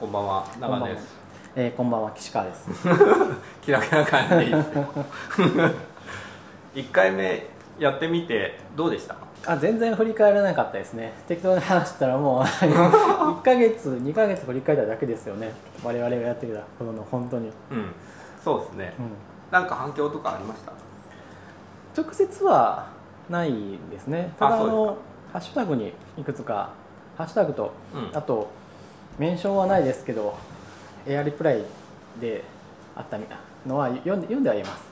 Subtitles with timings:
[0.00, 0.46] こんばんは。
[0.60, 1.08] 長野です。
[1.56, 2.12] えー、こんばんは。
[2.12, 2.68] 岸川です。
[3.62, 4.36] 気楽な感じ。
[4.36, 4.84] でいいですよ
[6.74, 7.46] 1回目
[7.78, 9.16] やってみてどうでした？
[9.46, 11.12] あ全然振り返らなかったですね。
[11.26, 15.52] 適当に話したらもう 1ヶ月2ヶ月振り返っただけですよね。
[15.82, 17.92] 我々がやってきたことの本当に、うん。
[18.44, 19.10] そうですね、うん、
[19.50, 20.72] なんか反響とかありました？
[22.00, 22.86] 直接は
[23.28, 23.52] ない
[23.90, 24.32] ですね。
[24.38, 24.96] ただあの
[25.32, 26.70] ハッシュタグにいくつか
[27.16, 28.16] ハッシュタグと、うん。
[28.16, 28.48] あと
[29.18, 30.36] メンションはないですけど
[31.06, 31.64] エアリプライ
[32.20, 32.44] で
[32.94, 33.18] あった
[33.66, 34.84] のは読んで読んではいます。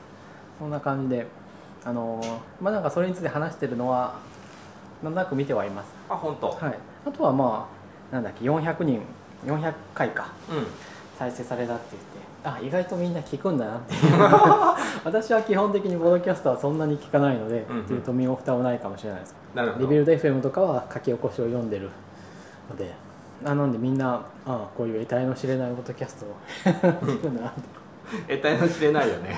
[0.58, 1.26] こんな感じで
[1.84, 2.20] あの
[2.60, 4.18] まあなんかそれについて話してるのは
[5.02, 5.88] なんとなく見てはいます。
[6.08, 6.78] あ本当、はい。
[7.06, 7.68] あとはま
[8.10, 9.00] あなんだっけ400人
[9.46, 10.32] 400回か。
[10.50, 10.66] うん。
[11.18, 14.00] 再生されたって言ってあ意外とみんな聞くんだなっていう。
[15.04, 17.82] 私は基本的にボードキャストはそんなに聞かないので、うんうん。
[17.82, 19.34] っていうと身も蓋もないかもしれないです。
[19.54, 19.84] なるほど。
[19.84, 21.90] リビルド FM とかは書き起こしを読んでる
[22.68, 22.92] ので
[23.42, 26.36] なのでみんなああこういう得体の知れないボードキャストを
[28.28, 29.36] 得体の知れないよね。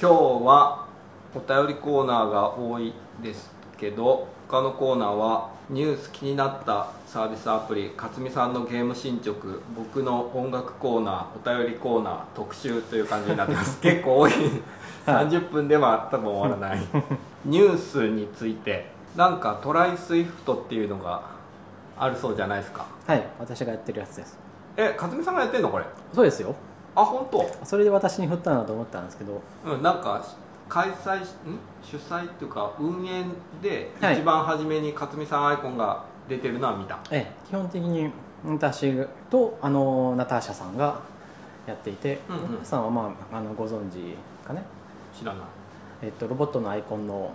[0.00, 0.12] 今日
[0.44, 0.86] は
[1.34, 9.34] お便りコーナーが多いですけど他のコーナーはニュース気になったサービスアプリ勝美さんのゲーム進捗
[9.76, 13.78] 僕の音楽コーナーお便りコーナー特集という感じになってます。
[13.82, 14.32] 結構多い。
[15.06, 16.86] 30分では多分終わらない。
[17.44, 18.94] ニュースについて。
[19.16, 19.92] なんか try!
[19.92, 21.22] Swift っていうのが
[21.98, 22.86] あるそうじゃないですか。
[23.06, 24.38] はい私がやってるやつです。
[24.76, 25.84] え勝美さんがやってんのこれ？
[26.12, 26.54] そうですよ。
[26.94, 27.48] あ本当？
[27.64, 29.40] それで私に振ったなと思ったんですけど。
[29.64, 30.24] うん、なんか
[30.68, 31.58] 開催しん？
[31.82, 33.24] 主催っていうか運営
[33.62, 34.18] ではい。
[34.18, 38.10] 一番初めに勝美さんアイコンが出てるのは見た、ええ基本的に
[38.44, 41.00] 私とあのナターシャさんが
[41.66, 42.42] やっていて、うんうん。
[42.42, 44.62] ナターシャさんは、まあ、あのご存知かね、
[45.18, 45.42] 知らない。
[46.02, 47.30] えっと、ロボットのアイコンの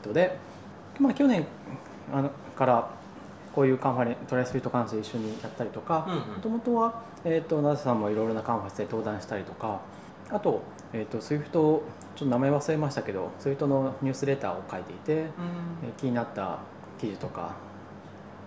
[0.00, 0.36] 人で、
[1.00, 1.44] まあ、去年
[2.12, 2.88] あのから
[3.58, 6.20] こういうカンファレントライスピートカンファレンス一緒にやったりとかうんうん。
[6.20, 9.80] もともとは、えっと、ナターシャさんもいろいろなカンファレンスで登壇したりとか
[10.30, 11.82] あと、えっと、SWIFT ちょ
[12.14, 15.28] っと名前忘れましたけど SWIFT のニュースレターを書いていて、えー
[15.98, 16.60] 気になった
[17.00, 17.56] 記事とか、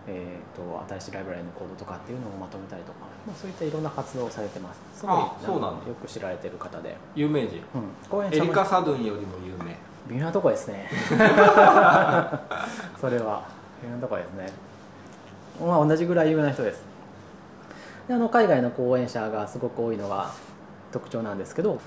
[0.08, 4.80] えー、と新しいライブラリのコードとかっていうのをまとめたりとか、まあ、そういったいろんな活動をされてます。
[4.96, 5.88] すごいあそうなんだ。
[5.90, 7.62] よく知られてる方で、有名人。
[8.14, 9.76] うん、エリカ・サドゥンよりも有名。
[10.08, 10.88] 微妙なとこですね。
[12.98, 13.44] それは。
[13.84, 14.71] 微妙なとこですね
[15.66, 16.84] まあ同じぐらい有名な人です。
[18.08, 20.32] であの海外の講演者がすごく多いのが
[20.92, 21.80] 特徴なんですけど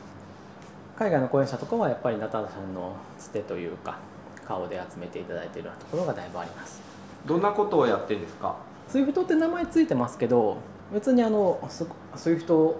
[0.97, 3.99] 海外の講演者とかはやっぱりナターさんのつてというか
[4.47, 6.81] 顔で集めていただいているようなところがだいぶあります。
[7.27, 8.57] どんなことをやってんですか
[8.89, 10.59] ？SWIFT って名前ついてますけど
[10.93, 11.59] 別にあの
[12.15, 12.75] SWIFT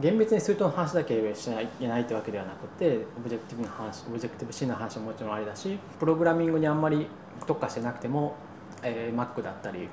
[0.00, 7.06] 厳密に SWIFT の話だけしないといけないってわけではなくて Objective な話オブジェクティブ C の話ももちろんありだしプログラミングにあんまり
[7.46, 8.34] 特化してなくても、
[8.82, 9.88] えー Mac だったり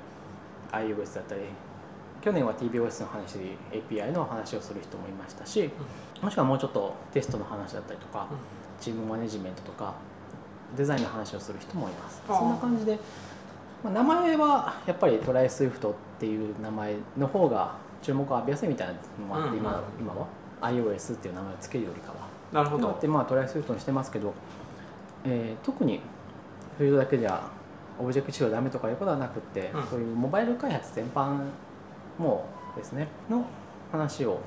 [0.72, 1.42] iOS だったり
[2.20, 3.38] 去年は tvOS の話
[3.70, 5.70] API の話をする人もいましたし
[6.22, 8.28] もしくはもうちょっとテストの話だったりとか、
[8.80, 9.94] チームマネジメントとか
[10.76, 12.22] デザインの話をする人もいます。
[12.26, 12.98] そんな感じで、
[13.82, 15.44] まあ、名前はやっぱり try!
[15.44, 20.26] Swift っていう名前の方が注目を浴びやすいみたいなのもあって、今今は。
[20.62, 22.28] iOS っていう名前を付けるよりかは。
[22.52, 22.88] なるほど。
[22.88, 23.44] だってまあ try!
[23.44, 24.32] Swift にしてますけど、
[25.24, 26.00] えー特に
[26.78, 27.42] フィールドだけじゃ
[27.98, 29.86] オブジェクト C はダメとかいうことはなくって、うん。
[29.86, 31.38] そういうモバイル開発全般
[32.18, 33.44] もですねの
[33.90, 34.38] 話を。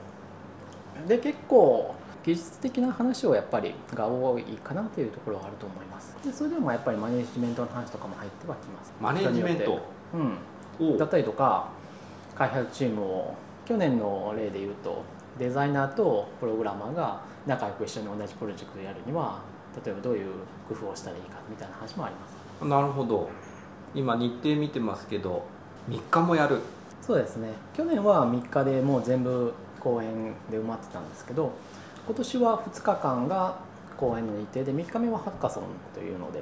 [1.07, 6.15] で結構技術的な話をやっぱりが多いかなというところはあると思います。
[6.23, 8.93] でそれでもやっぱりマネジメントの話とかも入ってはきます。
[8.99, 9.79] マネジメント？
[10.79, 10.93] うん。
[10.95, 11.69] おだったりとか
[12.35, 13.35] 開発チームを
[13.65, 15.03] 去年の例で言うと
[15.37, 19.39] デザイナーとプログラマーが仲良く一緒に同じプロジェクトをやるには
[19.85, 20.33] 例えばどういう
[20.67, 23.29] 工夫をしたらいいかみたいな話もありますなるほど。
[23.93, 25.45] 今日程見てますけど
[25.89, 26.59] 3日もやる。
[27.01, 27.49] そうですね。
[27.73, 31.51] 去年は3日でもう全部公演で埋まってたんですけど
[32.05, 33.57] 今年は2日間が
[33.97, 35.63] 公演の日程で3日目はハッカソン
[35.93, 36.41] というので、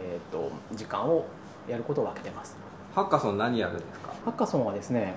[0.00, 1.26] えー、と時間を
[1.68, 2.56] やることを分けてます。
[2.94, 4.12] ハッカソン何やるんですか？
[4.24, 5.14] ハッカソンはですね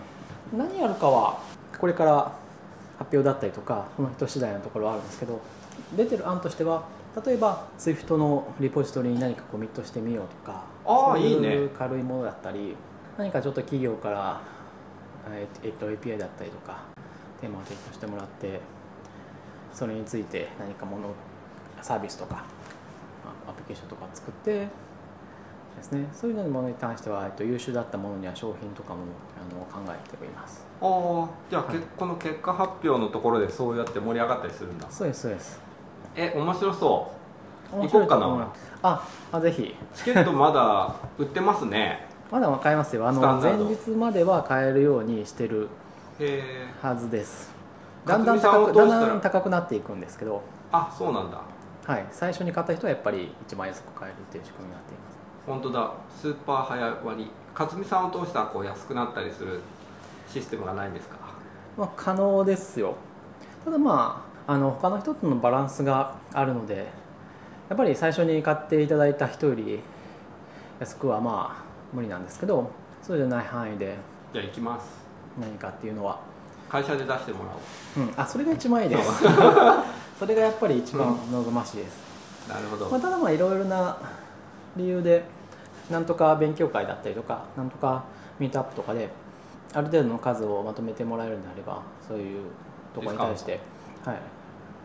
[0.56, 1.40] 何やるかは
[1.80, 2.32] これから
[3.00, 5.40] 発表だったりとかその人次第のところはあるんですけど
[5.98, 6.84] 出てる案としては
[7.26, 12.76] 例えば SWIFT のリポジトリに何かコミットしてみようとかそういいねいう軽いものだったり
[13.18, 14.42] 何かちょっと企業から、
[15.32, 16.80] えっと、API だったりとか
[17.40, 18.60] テーマを提供してもらって
[19.74, 21.10] それについて何かもの
[21.82, 22.46] サービスとか
[23.26, 24.68] あアプリケーションとか作って
[25.76, 29.02] ですね、そういうのものに関しては、えっと、優秀だったものには商品とかも
[29.36, 30.64] あの考えております。
[30.80, 34.86] ああじゃあ、はいけこの結果発表のところでそうやって盛り上がったりするんだ。
[34.92, 35.73] そうですそうです
[36.16, 37.12] え面白そ
[37.72, 38.48] 面白いと思行こうかな。
[38.84, 39.64] ああぜひ。
[39.64, 42.08] うチケットまだ 売ってますね。
[42.32, 43.08] まだ買えますよ。
[43.08, 45.70] あの前日までは買えるようにしてる
[46.82, 47.52] はずです。
[48.06, 51.38] だんだん高くだんだん高くなっていくんですけど、あそうなんだ。
[51.86, 55.18] はい、最初に買った人はやっぱり一番安く買えるっていう仕組みになっています。
[55.48, 55.92] 本当だ。
[56.22, 57.18] スーパー早割。
[57.18, 59.62] り勝美さんを通したらこう安くなったりする
[60.28, 61.18] システムがないんですか？
[61.78, 62.96] まあ、可能ですよ。
[63.64, 66.88] ただまああの他の人とのバランスがあるので
[67.70, 69.80] やっぱり最初に買っていただいた人より
[70.80, 71.64] 安くはまあ
[71.94, 73.96] 無理なんですけどそうじゃない範囲で
[74.34, 75.04] じゃあ行きます。
[75.40, 76.20] 何かっていうのは、
[76.68, 77.52] 会社で出してもら
[77.98, 78.04] おう。
[78.04, 79.24] うん、あそれが一番いいです。
[80.18, 83.98] それがやっぱり一番望ましいです、なるほど、まあ、ただまあいろいろな
[84.76, 85.24] 理由で
[85.90, 88.04] なんとか勉強会だったりとかなんとか
[88.40, 89.10] ミートアップとかで
[89.74, 92.46] ある程度の数をまとめてもらえるんであればそういう
[92.94, 93.60] ところに対して、
[94.06, 94.18] はい。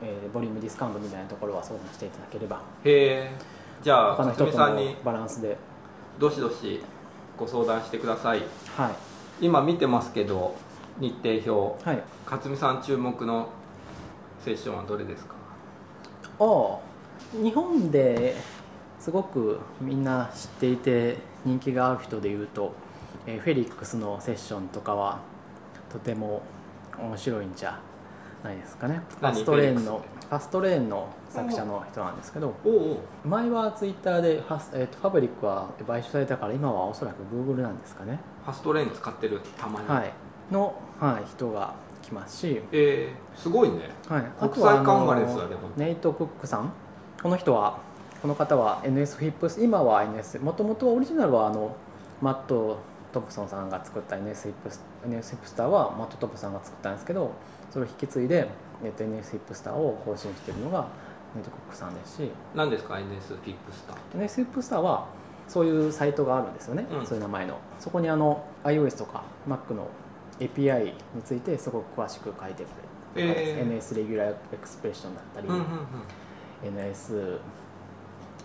[0.02, 2.60] えーボリュームディスカウントみたいなところは相談していただければ。
[2.84, 3.30] へえ
[3.82, 5.56] じゃあ他の勝人とにバランスで。
[6.18, 6.80] どしどし
[7.36, 8.42] ご相談してください。
[8.76, 8.92] はい。
[9.40, 10.54] 今見てますけど
[10.98, 11.90] 日程表。
[11.90, 12.02] はい。
[12.30, 13.48] 勝美さん注目の
[14.44, 15.34] セッションはどれですか？
[16.40, 16.78] ああ
[17.42, 18.36] 日本で
[19.00, 22.72] すごくみんな知っていて人気がある人でいうと、
[23.26, 25.20] えーフェリックスのセッションとかは
[25.92, 26.42] とても
[26.98, 27.80] 面白いんじゃ
[28.44, 29.02] ないですかね。
[29.08, 32.54] ファ何ストレーンのファストレーンの作者の人なんですけど
[33.24, 40.12] 前はツイッターでファス、えーとファブリックは買収されたから今はおそらくグーグルなんですかね、ファストレーン使ってるたまに、はい、
[40.52, 43.90] の、はい、人が来ますし、えー、すごいね。
[44.08, 46.72] はい、国際カンファレンスだねネイト・クックさん。
[47.22, 47.78] この人は
[48.22, 51.74] この方は NS フィップス今は NS もともとオリジナルはあの
[52.20, 52.78] マット・
[53.12, 57.32] トプソンさんが作った NS フィップス NS フィップスターはマット・トプさんが作ったんですけど
[57.70, 58.48] それを引き継いで、
[58.84, 60.88] えっと、NS フィップスターを更新しているのが
[61.34, 62.30] ネイト・クックさんですし。
[62.54, 64.20] 何ですか？NS フィップスター。
[64.20, 65.06] NS フィップスターは
[65.46, 67.06] そういうサイトがあるんですよね、うん。
[67.06, 67.58] そういう名前の。
[67.80, 69.88] そこにあの iOS とか Mac の
[70.40, 70.84] API
[71.14, 72.68] についてすごく詳しく書いてく
[73.16, 73.78] れる、えー。
[73.78, 76.78] NS レギュラーエクスプレッションだったり、うんうんうん。
[76.78, 77.38] NS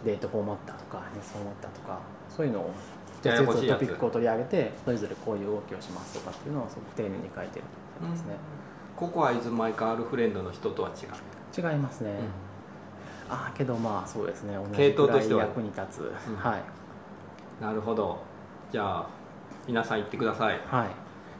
[0.04, 2.00] デートフォーマッターとか NS フォーマッターとか
[2.30, 2.72] そういうのを
[3.22, 3.46] 一やつ。
[3.46, 8.36] ずつトピックを取り上げてそれぞれこういう動きをしますとかっていうのをすごく丁寧に書いてるんですね、
[9.04, 11.08] ココアイズマイガールフレンドの人とは違
[11.62, 12.12] う、違いますね、
[13.30, 14.56] ああけどまあそうですね。
[14.56, 15.42] 同系統としては。
[15.42, 16.36] 役に立つ、うん。
[16.38, 16.62] はい。
[17.62, 18.18] なるほど。
[18.72, 19.08] じゃあ
[19.68, 20.60] 皆さん言ってください。
[20.66, 20.90] はい。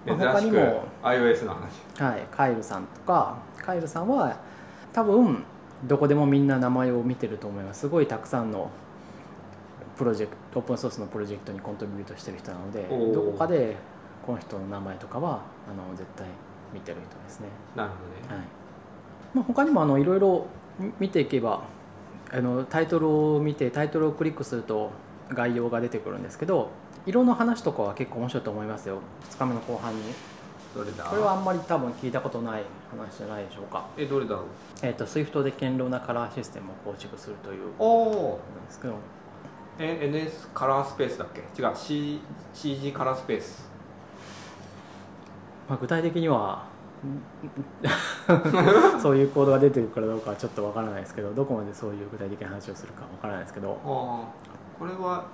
[0.06, 0.84] 珍しくにも。
[1.04, 2.02] iOS の話。
[2.02, 4.38] はい、カイルさんとかカイルさんは
[4.92, 5.46] 多分
[5.86, 7.82] どこでもみんな名前を見てると思います。
[7.82, 8.70] すごいたくさんの
[9.98, 12.84] プロジェクトオープンソースのプロジェクトにコントリビュートしてる人なので
[13.14, 13.78] どこかで
[14.26, 16.28] この人の名前とかはあの絶対
[16.74, 17.96] 見てる人ですね、なるほ
[18.30, 18.48] どね、はい。
[19.34, 20.48] まあ、他にもあのいろいろ
[21.00, 21.64] 見ていけば
[22.32, 24.92] あのタイトルを見てタイトルをクリックすると
[25.30, 26.70] 概要が出てくるんですけど
[27.06, 29.00] 色の話とかは結構面白いと思いますよ。
[29.30, 30.02] 2日目の後半に。
[30.74, 31.04] どれだ？
[31.04, 33.86] これはあんまり多分聞いたことない話じゃないでしょうか。
[33.96, 34.46] えどれだろう？
[34.82, 38.96] えー、と SWIFT で堅牢なカラーシステムを構築するというおおなんですけど。
[39.78, 41.42] え NS カラースペースだっけ？
[41.62, 42.22] 違う、C、
[42.54, 43.70] CG カラースペース
[45.68, 46.66] まあ、具体的には
[49.02, 53.78] そういうコードが出てるからどうかはちょっとわからないですけどどこまでそういう具体的な話をするかわからないですけど
[54.80, 55.26] これは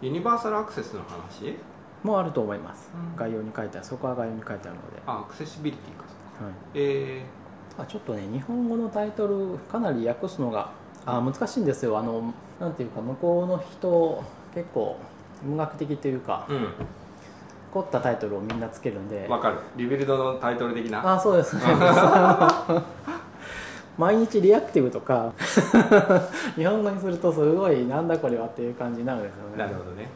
[0.00, 1.56] ユニバーサルアクセスの話？
[2.02, 3.16] もあると思います、うん。
[3.16, 3.86] 概要に書いてある。
[3.86, 6.04] そこは概要に書いてあるので、あアクセシビリティか。
[6.08, 6.54] そうかはい。
[6.74, 7.24] え
[7.78, 10.70] あちょっとね日本語のタイトルかなり訳すのが
[11.06, 11.98] あ難しいんですよ。
[11.98, 14.22] あのなんていうか向こうの人
[14.54, 14.98] 結構
[15.44, 16.68] 文学的というかー、
[17.72, 19.24] 凝ったタイトルをみんなつけるんで。
[19.24, 19.56] うんわかる。
[19.76, 21.14] リビルドのタイトル的な。
[21.14, 21.62] あそうですね。
[23.98, 25.32] 毎日リアクティブとか
[26.56, 29.58] 日本語にするとすごいなんだこれはっていう感じになるんですよね。
[29.58, 30.08] なるほどね。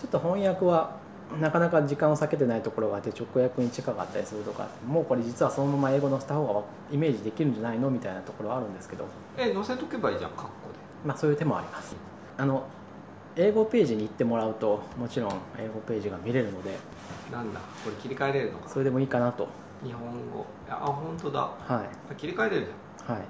[0.00, 0.90] ちょっと翻訳は
[1.40, 6.60] なかなか時間を避けてないところがあって直訳に近かったりするとかもうこれ実はそのまま英語のした方が
[6.92, 9.04] イメージできるんじゃないのみたいなところはあるんですけど、
[9.36, 10.50] え載せとけばいいじゃんカッコ
[11.04, 11.94] まあ、そういう手もあります。
[12.36, 12.64] あの
[13.36, 16.78] 英語ページに行ってもらうともちろん英語ページが見れるのでで
[17.30, 18.68] なんだこれ切り替えれるのか。
[18.68, 19.48] それでもいいかなと。
[19.84, 20.46] 日本語。
[20.68, 21.40] あ本当だ。
[21.40, 22.12] はい。
[22.12, 23.22] あ切り替えれるじはい、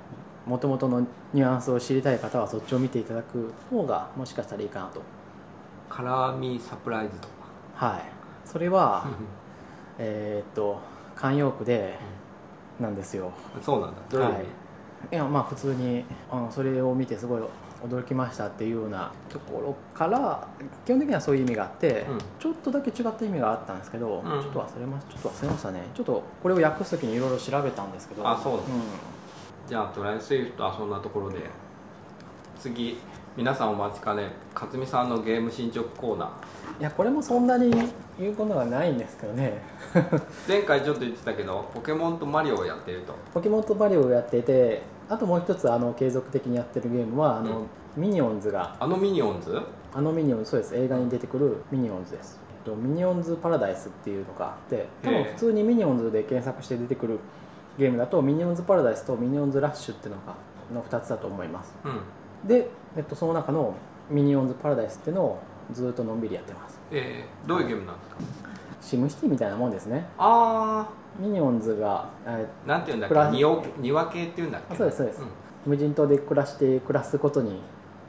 [0.49, 5.01] もともとのニュアンスを知りたい方はそっちを見ていただく方がもしかしたらいいかなと。
[5.01, 7.35] ゃんカラーミーサプライズとか。
[7.75, 8.03] はい。
[8.45, 9.07] それは
[9.99, 10.79] えーっと
[11.17, 11.99] 慣用句で
[12.79, 13.31] なんですよ。
[13.63, 13.97] そうなんだ。
[14.09, 14.47] どういう意味、はい。
[15.13, 17.43] いやまあ普通にあのそれを見てすごい
[17.85, 20.47] 驚きましたっていうようなところから
[20.85, 22.19] 基本的にはそういう意味があって、うん。
[22.39, 24.25] ちょっとだけ違った意味があったんですけど、ん。
[24.25, 25.83] ちょっと忘れまちょっと忘れましたね。
[25.95, 28.29] ちょっとこれを訳す時にいろいろ調べたんですけど。
[28.29, 28.69] あそうなのん。
[29.69, 30.15] じゃあ try!
[30.15, 31.39] Swift はそんなところで
[32.59, 32.99] 次
[33.37, 36.81] 皆さんお待ちかね勝美さんのゲーム進捗コーナー。
[36.81, 37.71] いやこれもそんなに
[38.19, 39.61] 言うことはないんですけどね。
[40.49, 43.15] 前回ちょっと言ってたけどポケモンとマリオをやってると。
[43.35, 48.77] ポケモンとマリオをやっていてあともう一つあの継続的にやってるゲームはあの、ミニオンズが。
[48.81, 49.61] あのミニオンズ？
[49.95, 50.77] あのミニオンズそうです。
[50.77, 52.39] 映画に出てくるミニオンズです。
[52.65, 57.21] とミニオンズパラダイスっていうのがあって多分普通にミニオンズで検索して出てくる
[57.79, 60.35] ゲームだとミニオンズパラダイスとミニオンズラッシュっていうのが
[60.75, 61.73] の2つだと思います。
[61.85, 62.49] うん。
[62.49, 63.75] で、えっと、その中の
[64.11, 65.39] ミニオンズパラダイスっていうのを
[65.73, 66.81] ずっとのんびりやってます。
[66.91, 68.17] えー、どういうゲームなんですか？
[68.81, 70.05] シムシティみたいなもんですね。
[70.19, 73.37] あミニオンズが、えーなんていうんだっけ？
[73.37, 74.75] 庭庭系っていうんだっけ？
[74.75, 75.21] あそうですそうです。
[75.21, 75.23] ん。
[75.67, 77.61] 無人島で暮らして暮らすことに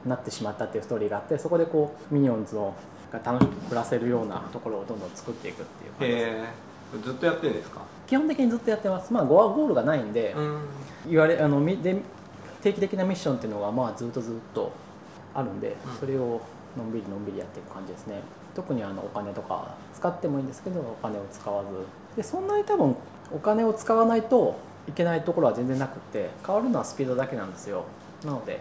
[0.06, 2.72] なってしまったっていうストーリーがあってそこでこうミニオンズを
[3.12, 6.52] が楽しく暮らせるようなところをどんどん作っていくっていう感じです
[6.94, 7.80] えー、ずっとやってるんですか？
[8.06, 9.12] 基本的にずっとやってます。
[9.12, 10.60] まあゴアゴールがないんで、うん。
[11.10, 11.96] 言われあのみで
[12.62, 14.72] 定期的なミッションっていうのがまあずっとずっと
[15.34, 15.98] あるんで、うん。
[15.98, 16.40] それを
[16.76, 18.20] のんびりのんびりやっていく感じですね。
[18.54, 21.68] 特にあのお金とか使ってもいいんですけどお金を使わず
[22.16, 22.96] でそんなに多分
[23.32, 27.84] お金を使わないといけないところは全然なくって変わるのはスピードだけなんですよ。
[28.24, 28.60] なので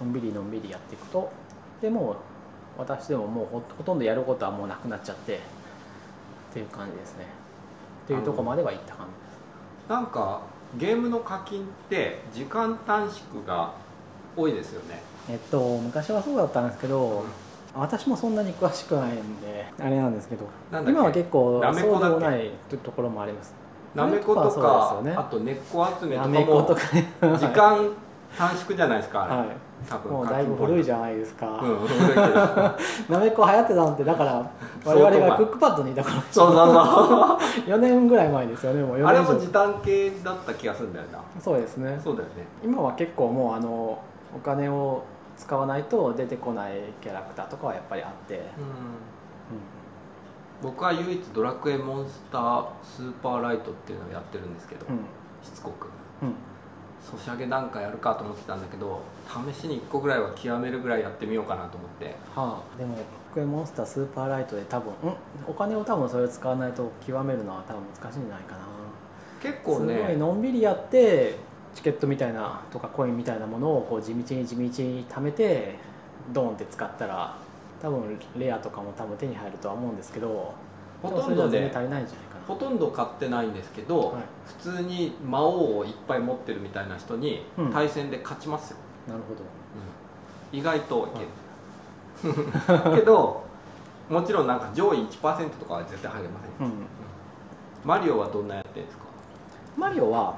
[0.00, 1.30] のんびりのんびりやっていくと
[1.80, 2.16] でもう
[2.78, 5.38] 私でももうほほとんどやることはもうなくなっちゃってっ
[6.52, 7.24] ていう感じですね。
[8.04, 9.90] っていうところまでは行った感じです。
[9.90, 10.40] なんか
[10.78, 13.72] ゲームの課金って時間短縮が
[14.36, 15.02] 多いですよね。
[15.28, 17.24] えっと昔はそうだったんですけど、
[17.78, 22.50] 私もそんなに詳しくないんであれなんですけど今は結構そうでもない
[22.82, 23.54] ところもあります。
[23.94, 25.14] なめことかね。
[25.16, 27.90] あと根っこ集めとかも時間
[28.36, 29.48] 短縮じゃないですかはい。
[29.88, 31.78] 多分もうだいぶ古いじゃゃないですか、うん
[33.14, 34.50] なめこ流行ってたのってだから
[34.84, 37.36] 我々がクックパッドにいたからそうそうそう。
[37.68, 38.96] 4年ぐらい前ですよねもう。
[38.96, 41.18] 4あれも時短系だった気がするんだよな。
[41.40, 42.00] そうですね。
[42.02, 42.46] そうだよね。
[42.64, 43.98] 今は結構もうあの
[44.34, 45.02] お金を
[45.36, 48.40] 使わないと出てこないキャラクターとかはやっぱりあって、うん。
[48.40, 48.44] う
[50.62, 54.96] 僕は唯一ドラクエモンスタースーパーライトっていうのをやってるんですけど、んうん。
[55.42, 55.88] しつこく。
[56.22, 56.34] うん。
[57.06, 59.00] ソシャゲなんかやるかと思ってたんだけど
[59.54, 62.06] 試しに1個ぐらいは極めるぐらいやってみようかなと思って。
[62.34, 62.96] はあ、でも
[63.32, 65.16] クエモンスタースーパーライトで多分ん
[65.46, 68.62] お金を多分それを使わないと極めるのは多分難しいんじゃないかな、
[69.40, 71.36] 結構すごいねのんびりやってチ
[71.86, 75.76] ケットみたいなとかコインみたいなものをこう地道に地道に貯めて
[76.32, 77.36] ドーンって使ったら
[77.80, 80.52] 多分レアとかも多分手に入るとは思うんですけど
[81.02, 82.44] ほとんどでそれじゃ全然足りないんじゃないかな。
[82.48, 84.22] ほとんど買ってないんですけど、はい。
[84.62, 87.72] 普通に魔王をいっぱい持ってるみたいな人にうん。
[87.72, 89.42] 対戦で勝ちますよ、なるほど。
[90.52, 91.08] 意外と
[92.24, 93.42] いける、 けど
[94.08, 96.72] もちろんなんか上位1%とかは絶対入れませんよ。
[96.72, 96.86] うん。
[97.88, 99.04] マリオはどんなやってるんですか？
[99.76, 100.34] マリオは、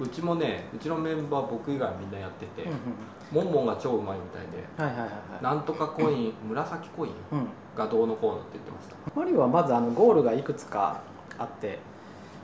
[0.00, 3.44] うちもねうちのメンバー僕以外みんなやってて、うんうん。
[3.44, 5.42] モンモンが超うまいみたいではいはいはいはい。
[5.42, 7.46] なんとかコイン、紫コインうん。
[7.76, 8.96] がどうのこうのって言ってました。
[9.14, 11.02] マリオはまずあのゴールがいくつか
[11.38, 11.78] あって、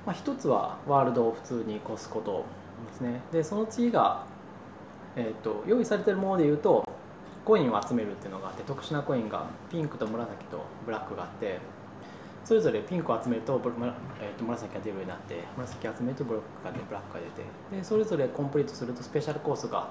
[0.04, 2.44] まあ、一つはワールドを普通に越すこと
[2.90, 3.20] ですね。
[3.32, 4.24] でその次が、
[5.16, 6.86] えー、と用意されてるものでいうと
[7.44, 11.58] コインを集めるっていうのがあって特殊なコインがピンクと紫とブラックがあって
[12.46, 13.60] それぞれピンクを集めると
[14.20, 19.88] えーと紫が出るようになって紫集めるとブラックが出ブラックが出てでそれぞれコンプリートするとスペシャルコースが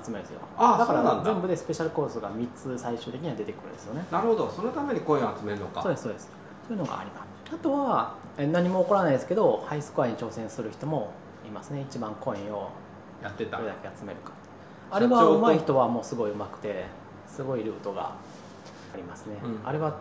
[0.00, 0.40] 集めるんですよ。
[0.56, 0.86] あだ。
[0.86, 4.06] から全部でスペシャルコースが3つ最終的には出てくるんですよね。
[4.12, 4.48] なるほど。
[4.48, 5.82] そのためにコインを集めるのか。
[5.82, 6.30] そうですそうです。
[6.68, 7.52] そういうのがあります。
[7.52, 11.10] あとはえ何も起こらないですけどハイスコアに挑戦する人も
[11.44, 11.80] いますね。
[11.80, 12.70] 一番コインを
[13.20, 14.30] やってたどれだけ集めるか。
[14.92, 16.84] あれは上手い人はもうすごい上手くて
[17.26, 18.12] すごいルートが
[18.92, 19.60] ありますね、うん。
[19.64, 19.96] あれは、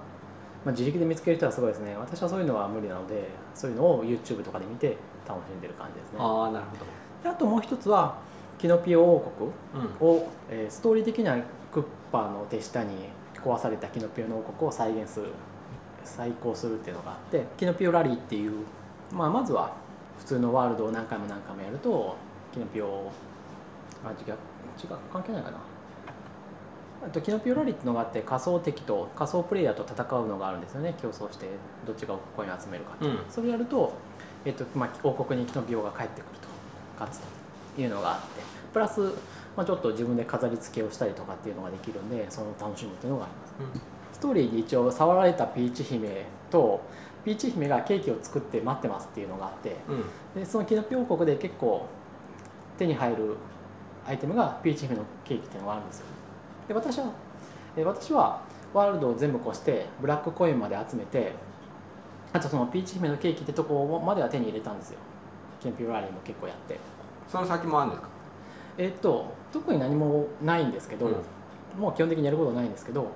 [0.66, 1.96] まあ、自力で見つける人はすごいですね。
[1.98, 4.98] 私はそういうのは無理なのでそういうのを YouTube とかで見て
[5.28, 6.18] 楽しんでる感じですね。
[6.20, 6.78] ああなるほ
[7.24, 8.18] であともう一つは
[8.58, 9.56] キノピオ王国ど、
[10.02, 11.38] うん、を、えーストーリー的には
[11.72, 13.10] クッパーの手下に
[13.44, 15.28] 壊されたキノピオの王国を再現する
[16.04, 18.66] 再興するっていうのがあってキノピオラリーっていう、
[19.14, 19.74] まあ、まずは
[20.18, 22.16] 普通のワールドを何回も何回もやると
[22.52, 23.12] キノピオ
[24.04, 25.58] あ違う違う関係ないかな。
[25.58, 25.62] あ
[27.08, 30.96] とキノピオラリーっていうのがあって仮想敵と仮想プレイヤーと戦うのがあるんですよね。
[31.02, 31.48] 競争して
[31.88, 33.06] どっちがコインを集めるかって。
[33.06, 33.20] いう、うん。
[33.30, 33.94] それやると、
[34.46, 36.48] えっとまあ、王国にキノピオが帰ってくると
[37.00, 37.22] 勝つ
[37.76, 38.42] というのがあって。
[38.74, 39.02] プラス、
[39.56, 43.28] まあ、ちょっと自分で飾り付けをしたりとかっていうのができるんでその楽しむっていうのがあ
[43.60, 43.82] ります。
[44.14, 46.82] ストーリーに一応触られたピーチ姫と
[47.24, 49.76] ピーチ姫がケーキを作って待ってますっていうのがあって。
[49.88, 49.96] うん。
[49.96, 50.04] うん
[50.36, 51.86] でそのキノピオ王国で結構
[52.78, 53.36] 手に入る
[54.08, 56.06] アイテムがピーチ姫のケーキっていうのがあるんですよ
[56.70, 57.12] で私は
[57.76, 58.42] え私は
[58.74, 61.34] ワールドを全部越してブラックコインまで集めて
[62.32, 65.00] あとそのピーチ姫のケーキってとこまでは手に入れたんですよ。
[65.60, 66.80] キノピオラリーも結構やって。
[67.28, 68.10] その先もあるんですか？
[68.78, 71.80] えっと特に何もないんですけど、うん。
[71.82, 73.12] もう基本的にやることないんですけど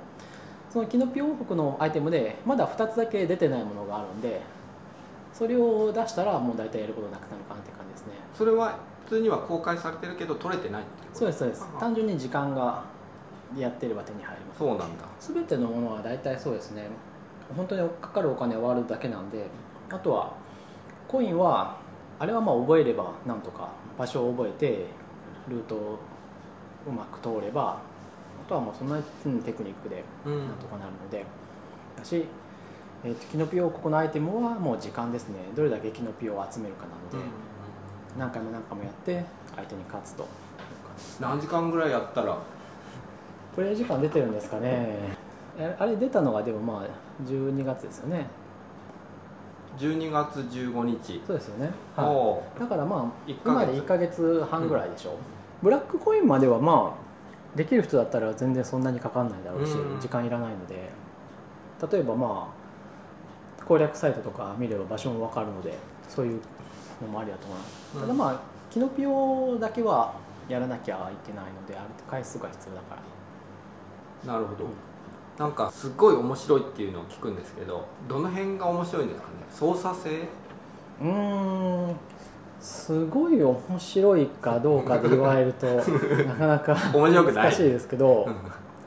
[0.69, 4.41] そのキノピオ王国のアイテムでまだ2つだけ出てないものがあるんで
[5.33, 8.13] それを出したらもう大体やることなくなるかなって感じですね。
[8.36, 11.67] それは普通には公開されてるけど取れてないってそうですそうです。
[11.75, 12.83] あ単純に時間が
[13.57, 14.60] やってれば手に入ります。
[14.60, 14.86] そうなんだ。
[15.19, 16.88] 全てのものは大体そうですね。
[17.55, 19.45] 本当にかかるお金は割るだけなんで
[19.89, 20.33] あとは
[21.07, 21.77] コインは
[22.17, 24.86] あれはまあ覚えればなんとか場所を覚えて
[25.48, 26.00] ルートを
[26.88, 27.77] うまく通れば
[28.45, 30.48] あとはもうそんなうんテクニックでうん。
[30.48, 31.25] なんとかなるので、
[31.98, 32.25] だし、
[33.03, 35.36] えーとキノピオ王国のアイテムはもう時間ですね。
[35.55, 37.29] どれだけキノピオを集めるかなので、
[38.17, 39.24] 何回も何回もやって
[39.55, 40.27] 相手に勝つと
[41.19, 42.38] 何時間ぐらいやったら
[43.55, 44.98] プレイ時間出てるんですかね。
[45.57, 46.88] えあれ出たのがでもまあ
[47.25, 48.27] 12月ですよね。
[49.77, 51.22] 12月15日。
[51.25, 55.15] そうですよね、はおい、だからまあ今で1か月半ぐらいでしょ、
[55.62, 61.03] ブラックコインまではまあできる人だったら全然そんなにかかんないだろうし、うん時時間いらないので。
[61.91, 62.48] 例えばま
[63.60, 65.74] あ攻略サイトとか見れば場所も分かるので
[66.07, 66.41] そういう
[67.01, 68.01] のもありだと思います、うん。
[68.01, 68.39] ただまあ
[68.72, 70.13] キノピオだけは
[70.48, 73.01] やらなきゃいけないのである回数が必要だから
[74.25, 74.65] なるほど。
[75.38, 79.34] なんかすごい面白いっていうのを聞くんですけどどの辺が面白いんですかね？
[79.50, 80.10] 操作性？
[81.01, 81.96] うーん
[82.62, 85.65] すごい面白いかどうかで言われると
[86.24, 87.44] なかなか面白くない？
[87.46, 88.27] 難しいですけど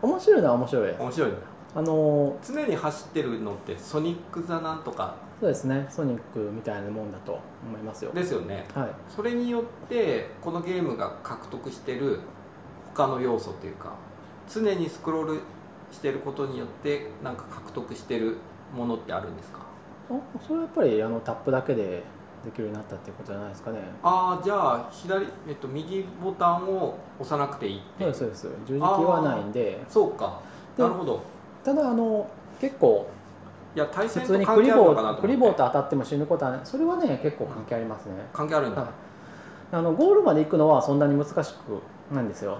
[0.00, 1.00] 面白いのは面白いです。
[1.02, 1.32] 面白い
[1.74, 5.14] あの常に走ってるのってソニック・ザ・なんとか？
[5.40, 5.86] そうですね。
[5.90, 7.32] ソニックみたいなもんだと
[7.68, 8.12] 思いますよ。
[8.14, 8.64] ですよね。
[8.74, 8.88] はい。
[9.14, 12.20] それによってこのゲームが獲得してる
[12.94, 13.90] 他の要素っていうか
[14.48, 15.40] 常にスクロール
[15.90, 18.36] してることによってなんか獲得してる
[18.74, 19.60] ものってあるんですか？
[20.10, 22.02] あそれはやっぱりあのタップだけで
[22.44, 23.78] できるようになったっていうことじゃないですかね。
[24.02, 28.66] ああじゃあ左、えっと、右ボタンを押さなくていいってそうですそうです。
[28.66, 29.84] 十字キーはないんで。
[29.88, 30.40] そうか。
[30.76, 31.20] でなるほど。
[31.64, 32.28] ただあの
[32.60, 33.08] 結構
[33.74, 35.36] いや対普戦と関係あるのかなと思って。
[35.36, 36.60] ボーと当たっても死ぬことはない。
[36.64, 38.90] それはね結構関係ありますね、関係あるんだ、はい。
[39.72, 42.58] あのゴールまで行くのはそんなに難しくないんですよ、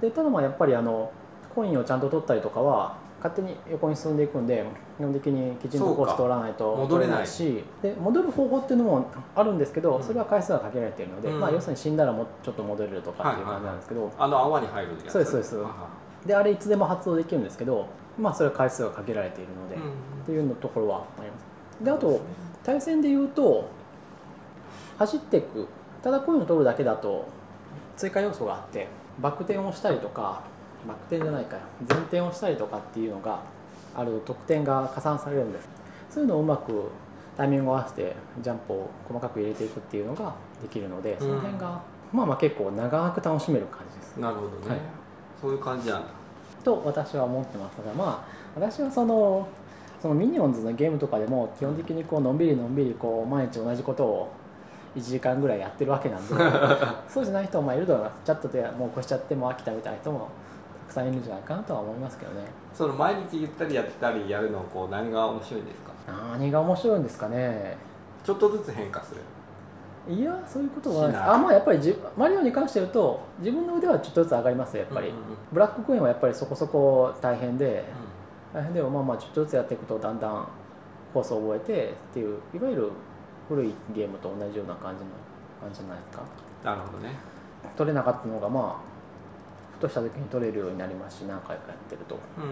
[0.00, 0.08] うん。
[0.08, 1.10] でただまあやっぱりあの
[1.54, 4.64] コインをちゃんと取ったりとかは勝手に横に進んでいくんで
[4.98, 7.16] 基本的にきちんとコース取らないと戻れない。
[7.18, 10.02] 取しで戻る方法っていうのもあるんですけど、うん。
[10.02, 11.40] それは回数が限られているので、うん。
[11.40, 15.12] まあ、要するに死んだらもうちょっと戻れるとかっていう感じなんですけど、あの泡に入るやつ。
[15.12, 15.62] そうですそうです。
[15.64, 15.88] あ
[16.26, 17.86] であれいつでも発動できるんですけど、
[18.18, 19.82] まあ、それは回数が限られているので、うん。
[19.82, 19.84] っ
[20.26, 21.44] ていうのところはあります。
[21.84, 22.20] であと
[22.62, 23.68] 対戦で言うと
[24.98, 25.66] 走っていく
[26.02, 27.26] ただコインを取るだけだと
[27.96, 28.86] 追加要素があって
[29.20, 30.42] バック転をしたりとか
[30.86, 31.56] バック転じゃないか
[31.88, 33.40] 前転をしたりとかっていうのが
[33.94, 35.68] ある得点が加算されるんです。
[36.10, 36.90] そういうのをうまく
[37.36, 44.16] タイミングを合わせてジャンプを細かく入れていくっていうのができるのでその辺が、まあまあ結構長く楽しめる感じです。
[44.18, 44.78] なるほどね、はい。
[45.40, 46.24] そういう感じなんだ。
[46.64, 49.46] と私は思ってますがまあ私はその
[50.00, 54.32] そのミニオンズのゲームとかでも基本的にこうのんびりのんびりこう毎日同じことを
[54.96, 56.34] 1時間ぐらいやってるわけなんで
[57.08, 60.43] そうじゃない人もまあいるだろうなチャットでもう越しちゃっても飽きたみたいな人もた
[60.84, 62.46] くさんいるんじゃないかなとは思いますけどね。
[62.72, 65.92] その毎日ゆったりやってたりやるのこう何が面白いんですか？
[66.38, 67.76] 何が面白いんですかね。
[68.24, 69.20] ちょっとずつ変化する。
[70.06, 75.24] いやそういうことはあまあやっぱりじマリオに関して言うと自分の腕はちょっとずつ上がりますよやっぱり、うんうんうん。
[75.50, 77.84] ブラックコインはやっぱりそこそこ大変で、
[78.52, 80.46] 大変でもまあまあちょっとずつやっていくとだんだん
[81.14, 82.90] コースを覚えてっていういわゆる
[83.48, 85.10] 古いゲームと同じような感じの
[85.60, 86.24] 感じじゃないですか。
[86.62, 87.10] なるほどね。
[87.74, 88.93] 取れなかったのがまあ
[89.74, 92.46] ふとした時に取れるようになりますし何回かやってると、ううん、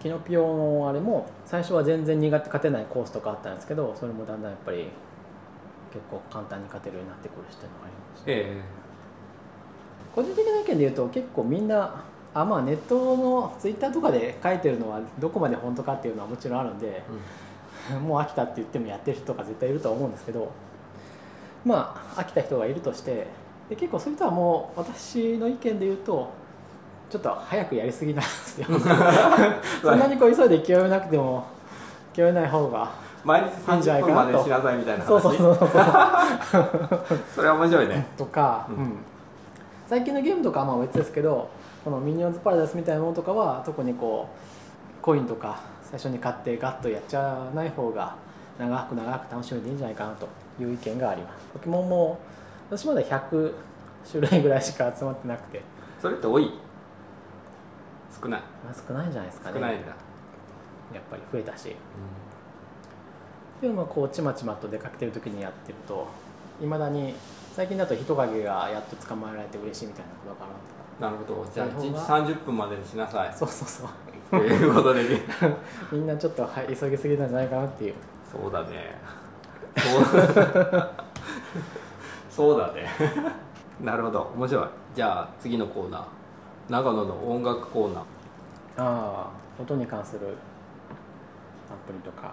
[0.00, 4.88] キノピオのあれも最初は全然苦手勝てないコースとかあったんですけどそれもだんだんやっぱり
[5.92, 8.62] 結構簡単に勝てるようになってくるしっていうのがありますしえ
[10.14, 17.02] 個人的な意見で言うと結構みんなあまあネットのツイッターとかで書いてるのはどこまで本当かっていうのはもちろんあるんで
[17.90, 20.50] え、 もう飽きたって言ってもやってる人が絶対いるとは思うんですけど
[21.64, 23.26] まあ飽きた人がいるとして
[23.68, 26.30] で結構そういう人はもう私の意見で言うと
[27.10, 28.66] ちょっと早くやりすぎなんですよ。
[29.82, 31.44] そんなにこう急いで極めなくても
[32.12, 32.90] 極めない方が
[33.24, 34.26] 毎日いいんじゃない30かなと。
[34.26, 35.56] 分までしなさいみたいな話そうそうそう。
[35.56, 35.68] そう
[37.36, 38.06] それは面白いね。
[38.16, 38.76] とか、うん。
[38.76, 38.92] うん。
[39.88, 41.48] 最近のゲームとかはまあ別ですけど
[41.84, 44.28] このミニオンズパラダイスみたいなものとかは特にこ
[45.00, 48.14] うコインとか最初に買ってガッとやっちゃわない方が
[48.58, 50.26] 長く長く楽しめていいんじゃないかなと
[50.60, 51.46] いう意見があります。
[51.52, 52.18] ポケモンも
[52.70, 53.52] 私まだ100
[54.10, 55.62] 種類ぐらいしか集まってなくて、
[56.00, 56.50] それって多い？
[58.22, 58.40] 少ない。
[58.40, 59.54] まあ、少ないんじゃないですかね。
[59.54, 59.94] 少ないんだ、や
[61.00, 61.76] っぱり増えたし。
[63.60, 66.06] でもこうちまちまと出かけてる時にやってると
[66.62, 67.14] いまだに
[67.54, 70.76] 最近だと人影がやっと捕まえられて嬉しいみたいなことがあるんで。
[70.98, 71.50] なるほど。
[71.50, 73.34] じゃあその1方が日30分までにしなさい。
[73.34, 73.88] そうそうそう。
[74.30, 75.02] ということで
[75.92, 77.94] みんなちょっと、はい、急ぎすぎなんじゃないかなっていう。
[78.30, 78.98] そうだね。
[79.76, 79.98] そ
[80.76, 80.90] う
[82.36, 82.86] そうだね。
[83.82, 84.30] なるほど。
[84.36, 84.68] 面白い。
[84.94, 86.02] じゃあ次のコーナー。
[86.68, 88.02] 長野の音楽コーナー。
[88.02, 88.04] あ
[88.76, 90.36] あ音に関する
[91.70, 92.32] アプリとか。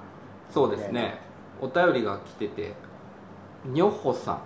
[0.49, 1.21] そうですね。
[1.61, 2.73] お便りが来てて
[3.63, 4.39] にょほさん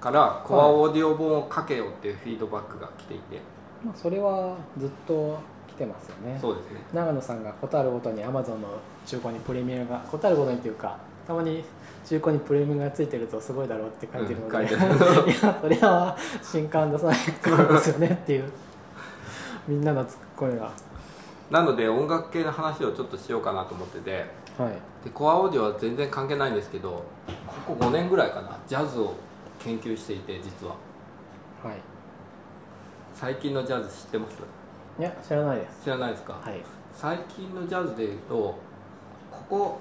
[0.00, 3.38] からコアオーディオ本をかけよっていうフィードバックが来ていて、
[3.84, 6.36] まあ、それはずっと来てますよね。
[6.40, 6.80] そうですね。
[6.92, 8.68] 長野さんがことあるごとに Amazon の
[9.06, 11.64] 中古にプレミアがことあるごとにっていうかたまに
[12.04, 14.78] 中古にプレミアがついてるとすごいだろうって書いてるので、うん書い
[15.48, 18.52] やそれは新刊出さないといですよねっていう。
[19.66, 20.70] みんなのツッコミが。
[21.50, 24.26] なので音楽系の話をちょっとしようかなと思ってて
[24.58, 24.70] はい。
[25.04, 27.04] でコアオーディオは全然関係ないんですけど
[27.66, 29.14] ここ5年ぐらいかなジャズを
[29.58, 30.74] 研究していて実は。
[31.62, 31.80] はい。
[33.14, 34.38] 最近のジャズ知ってます？
[34.98, 35.84] いや知らないです。
[35.84, 36.62] 知らないですか、はい。
[36.92, 38.58] 最近のジャズでいうとこ
[39.48, 39.78] こ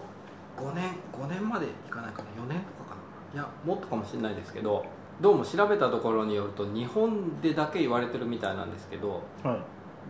[0.58, 2.96] 5年5年までいかないかな？4年とかか
[3.36, 3.42] な？
[3.42, 4.86] いやもっとかもしれないですけど
[5.22, 9.60] どうも調べたところによると日本でだけ言われてるみたいなんですけどはい。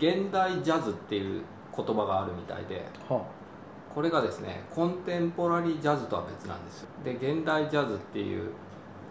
[0.05, 1.43] 現代ジャズっていう
[1.75, 3.21] 言葉があるみたいでは
[3.93, 6.87] これがですねコンテンポラリージャズとは別なんですよ。
[7.03, 8.49] で現代ジャズっていう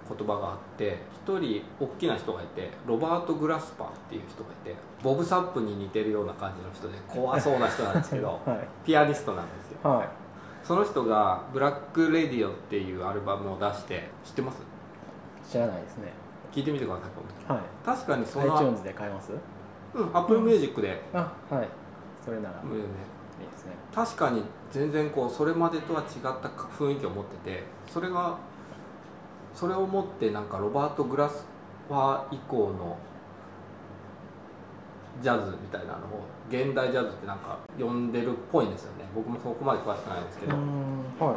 [0.09, 8.69] 言葉があって一人大きな人がいてロバート・グラスパーっていう人がいてボブ・サップに似てるような感じの人で怖そうな人なんですけど はい。
[8.85, 9.89] ピアニストなんですよ。
[9.89, 10.09] はい
[10.63, 14.63] その人が「Black Radio」っていうアルバムを出して知ってます？
[15.49, 16.13] 知らないですね。
[16.53, 17.03] 聞いてみてくださ
[17.49, 17.63] いはい。
[17.85, 19.33] 確かにその iTunes で買えます？
[19.95, 21.69] うん Apple Music で、あはい。
[22.25, 22.61] それなら。
[22.61, 22.87] い無料で。
[22.87, 23.73] いですね。
[23.95, 28.37] 確かに全然こうそれまでとは違った雰囲気を持っててそれが
[29.55, 31.45] それを持ってなんかロバート・グラス
[31.89, 32.97] パー以降の
[35.21, 39.05] ジャズみたいなのを現代ジャズってなんか呼んでるっぽいんですよね。
[39.15, 41.37] 僕もそこまで詳しくないんですけど、は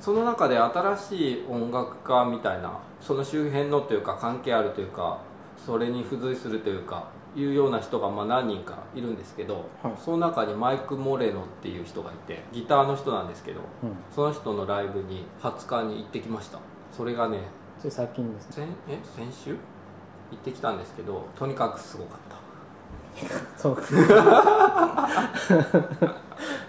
[0.00, 5.20] その中で新しい音楽家みたいなその周辺のというか関係あるというか
[5.56, 9.92] それに付随するというかいうような人がまあ何人かいるんですけど、はい。
[9.98, 13.96] その中にマイク・モレノっていう人がいてギターの人なんですけどうん。
[14.14, 16.58] その人のライブに20日に行ってきました。
[16.92, 17.38] それがね
[17.78, 18.98] つい最近です先え？
[19.16, 19.56] 先週？
[20.30, 22.29] 行ってきたんですけどとにかくすごかった
[23.56, 23.76] そう。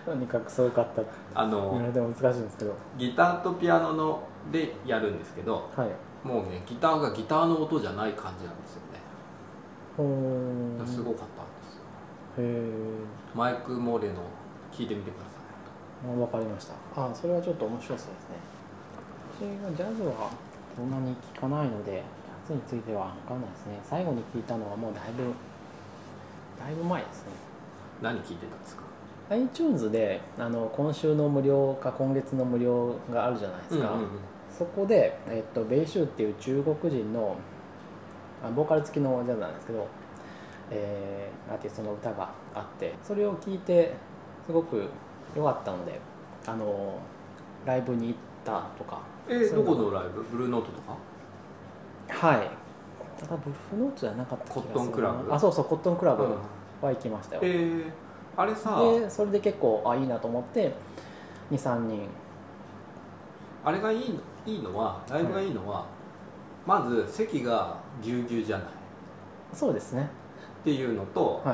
[0.05, 1.01] とにかくすごかった。
[1.33, 2.73] あの、言われても難しいんですけど。
[2.97, 5.89] ギターとピアノのでやるんですけどはい。
[6.27, 8.99] もうねギターがギターの音じゃない感じなんですよね。
[9.97, 11.81] ほすごかったんですよ。
[12.37, 12.71] へ
[13.35, 14.15] マイク・モレノ
[14.71, 15.41] 聞いてみてくださ
[16.03, 16.73] え分かりました。
[16.95, 19.57] あそれはちょっと面白そうですね。
[19.67, 20.29] 私がジャズは
[20.75, 22.03] そんなに聞かないので
[22.47, 23.79] ジャズについては分かんないですね。
[23.83, 25.33] 最後に聞いたのはもうだいぶ
[26.63, 27.31] だいぶ前ですね。
[28.01, 28.83] い何聞いてたんですか
[29.29, 34.09] ？iTunes であの今週の無料か今月の無料があるじゃないですか、うんうんうん。
[34.49, 37.35] そこで、えっと、ベイシューっていう中国人の
[38.43, 39.87] あボーカル付きのジャズなんですけど、
[40.69, 43.93] えーアーティストの歌があってそれを聞いて
[44.45, 44.85] すごく
[45.35, 45.99] 良かったので
[46.45, 46.99] あの
[47.65, 49.01] ライブに行ったとか。
[49.27, 50.23] えーどこのライブ？
[50.23, 50.97] ブルーノートとか？
[52.27, 52.49] はい
[53.27, 53.35] た。
[53.35, 55.33] だブルフノートじゃなかったコットンクラブ？
[55.33, 56.31] あそうそうコットンクラブうん。
[56.81, 57.91] は行きましたよ、えー、
[58.35, 60.73] あれさでそれで結構あいいなと思って
[61.51, 62.07] 23人。
[63.63, 65.85] あれがいいいいのはライブがいいのは、
[66.65, 68.67] まず席がぎゅうぎゅうじゃない。
[68.67, 68.69] っ
[69.53, 70.09] そうですね。
[70.63, 71.53] ていうのと、は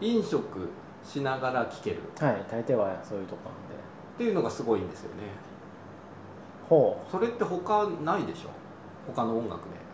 [0.00, 0.06] い。
[0.06, 0.68] 飲食
[1.02, 1.96] しながら聴ける。
[2.20, 3.74] はい大抵はそういうとこなんで。
[4.14, 5.22] っていうのがすごいんですよね。
[6.68, 8.50] ほそれって他ないでしょ？
[9.12, 9.68] 他の音楽で。
[9.70, 9.87] う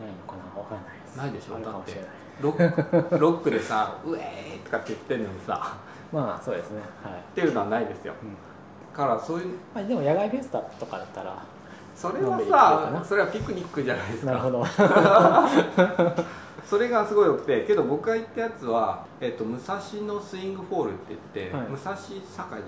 [0.00, 1.16] ないのかなわからないです。
[1.16, 1.56] ないでしょ？
[1.56, 2.10] あるかもしれない。
[2.40, 5.76] ロック ロックでさ「ウェーイ!」とかって言ってんのにさ。
[6.12, 6.80] まあそうですね。
[7.02, 8.14] はい、っていうのはないですよ。
[8.22, 8.36] うん。
[8.96, 11.36] からそういうまあ、でも野外フェスタとかだったら
[11.96, 14.32] それはさそれはピクニックじゃないですか。
[14.32, 14.64] なるほど。
[16.64, 21.66] それがすごい良くてけど僕が行ったやつは、えっと武蔵野スイングホールって言って、はい。
[21.68, 22.60] 武蔵境だったかな。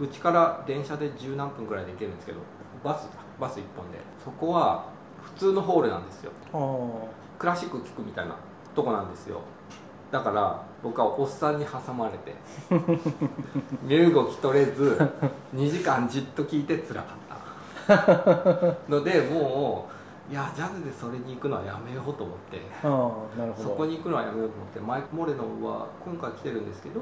[0.00, 2.38] うちから電車で十何分くらいで行けるんですけど
[2.82, 3.10] バスだ。
[3.38, 3.98] バス1本で。
[4.24, 4.89] そこは普
[5.40, 6.32] 通のホールなんですよ。
[6.52, 6.58] あ
[7.38, 8.36] クラシック聴くみたいな
[8.74, 9.40] とこなんですよ。
[10.12, 12.34] だから僕はおっさんに挟まれて
[13.82, 15.00] 身動き取れず
[15.54, 17.16] 2時間じっと聴いてつらかっ
[17.88, 18.76] た。
[18.88, 19.88] のでも
[20.28, 22.60] ういやジャズでそれに行くのはやめようと思って
[23.60, 27.00] そこに行くのはやめようと思ってマイク・モレノは今回来てるんですけど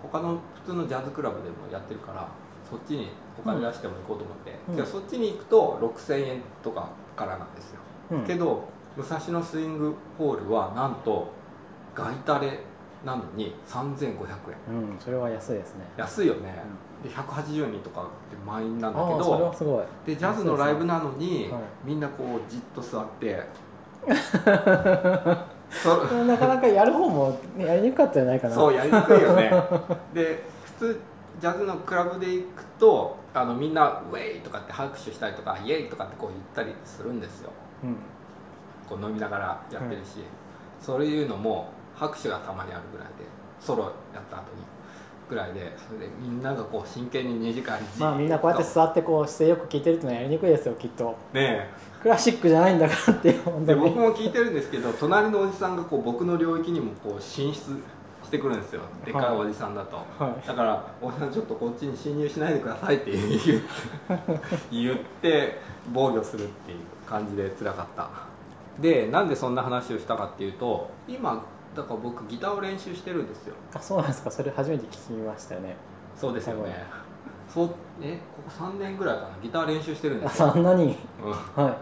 [0.00, 2.28] 他の普通のジャズクラブでもやってるから
[2.70, 4.86] そっちにお金出しても行こうと思って、うん。
[4.86, 7.80] そっちに行くと6000円とかからなんですよ、
[8.12, 8.24] うん。
[8.24, 8.64] けど
[8.96, 11.28] 武蔵野スイングホールはなんと
[11.94, 12.60] ガイタレ
[13.04, 14.76] なのに3500円。
[14.76, 15.84] うんそれは安いですね。
[15.96, 16.54] 安いよね、
[17.02, 19.84] で180人とかで満員なんだけああそれはどすごい。
[20.06, 21.62] でジャズのライブなのに、はい。
[21.84, 23.42] みんなこうじっと座って
[25.70, 28.54] そなかなかやる方も、ね、やりにくかったんじゃないかな。
[28.54, 29.50] そうやりにくいよね。
[30.12, 31.00] で普通
[31.40, 37.50] ジャズのクラブで行くとあのみんな「ウェイ!」とかって拍手したりとか「イエイ!」とかってこう言ったりするんですよ。
[37.82, 37.96] うん。
[38.88, 40.18] こう飲みながらやってるし、
[40.80, 43.24] そういうのも拍手がたまにあるぐらいで
[43.58, 44.62] ソロやった後に
[45.28, 51.16] ぐらいでそれでみんながこう真剣に2時間じまあみんなこうやって座ってこう姿勢よく聞いてるってのはやりにくいですよきっと。
[51.32, 51.70] ね
[52.02, 57.80] クラシックじゃないんだからってで僕も聞いてるんですけど隣のおじさんがこう僕の領域にもこう進出
[58.24, 58.80] してくるんですよ。
[59.04, 60.46] でっかいおじさんだと、はい。
[60.48, 63.60] だから「おじさんちょっとこっちに侵入しないでください」って 言って
[64.70, 65.58] 言って
[65.92, 68.08] 防御するっていう感じで辛かった。
[68.80, 71.42] でなんでそんな話をしたかっていうと今
[71.76, 73.54] だから僕ギターを練習してるんですよ。
[73.74, 74.30] あそうなんですか。
[74.30, 75.76] それ初めて聞きましたよね。
[76.16, 76.84] そうですよね。
[77.52, 77.70] そう
[78.02, 79.28] えここ3年ぐらいかな。
[79.42, 80.96] ギター練習してるんあですよ、そんなに？
[81.24, 81.74] うん、っはい。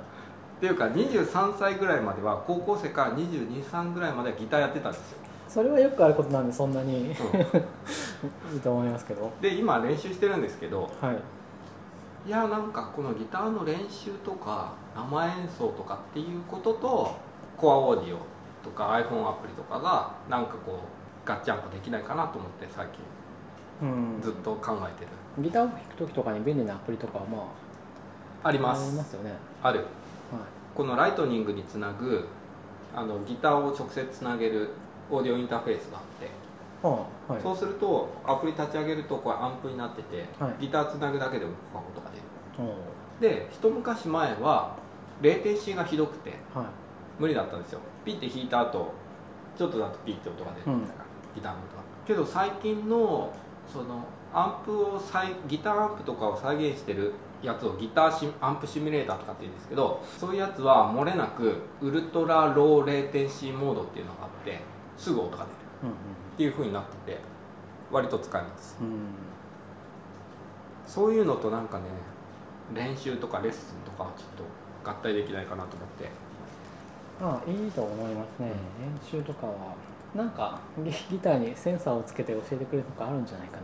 [0.61, 5.18] ていうか23歳ぐらいまでは高校生から223ぐらいまではギターやってたんですよ、
[5.52, 7.12] それはよくあることなんでそんなにいうん。
[8.56, 9.30] いと思いますけど。
[9.42, 12.28] で今練習してるんですけどはい。
[12.28, 17.12] いやなんかこのギターの練習とか生演奏とかっていうことと
[17.58, 18.18] コアオーディオ
[18.64, 23.88] とか iPhone アプリとかがなんかこうガッチャンコできないかなと思って最近。
[23.88, 24.22] うん。
[24.22, 25.10] ずっと考えてる、
[25.44, 27.40] ギターを弾く時とかに便利なアプリとかはまあ
[28.44, 28.90] ああります。
[28.92, 29.34] りますよね。
[29.62, 29.80] ある。
[29.80, 29.88] はい。
[30.74, 32.26] このライトニングにつなぐ
[32.94, 34.70] あのギターを直接つなげる
[35.12, 36.31] オーディオインターフェースがあって、
[36.83, 37.42] はい。
[37.42, 40.55] そうするとアプリ立ち上げるとこれアンプになってて、はい。
[40.62, 42.25] ギターつなぐだけでもこう音が出る。
[43.20, 44.75] で一昔前は
[45.20, 46.66] レーテンシーがひどくてはい。
[47.18, 47.81] 無理だったんですよ。
[48.05, 48.92] ピッて弾いた後
[49.57, 51.83] ちょっとだとピッて音が出るみたいな、ギターの音が。
[52.07, 53.31] けど最近の
[53.70, 64.61] そのアンプを再ギターアンプとかを再現してるやつをギターシアンプシミュレーターとかって言うんですけどそういうやつは漏れなくウルトラローレーテンシーモードっていうのがあって
[65.02, 65.48] すぐ音が出る。
[65.84, 67.18] うんっていう風になってて
[67.90, 68.76] 割と使います。
[68.80, 68.86] うん。
[68.86, 68.94] うん
[70.86, 71.84] そういうのとなんかね
[72.74, 74.26] 練習とかレッスンとかはちょっ
[74.84, 76.08] と合体できないかなと思って。
[77.20, 78.52] ああいいと思いますね。
[78.80, 79.74] 練習とかは。
[80.14, 83.62] なんかギギターにセンサーをつけて教えてくれるとかあるんじゃないかな。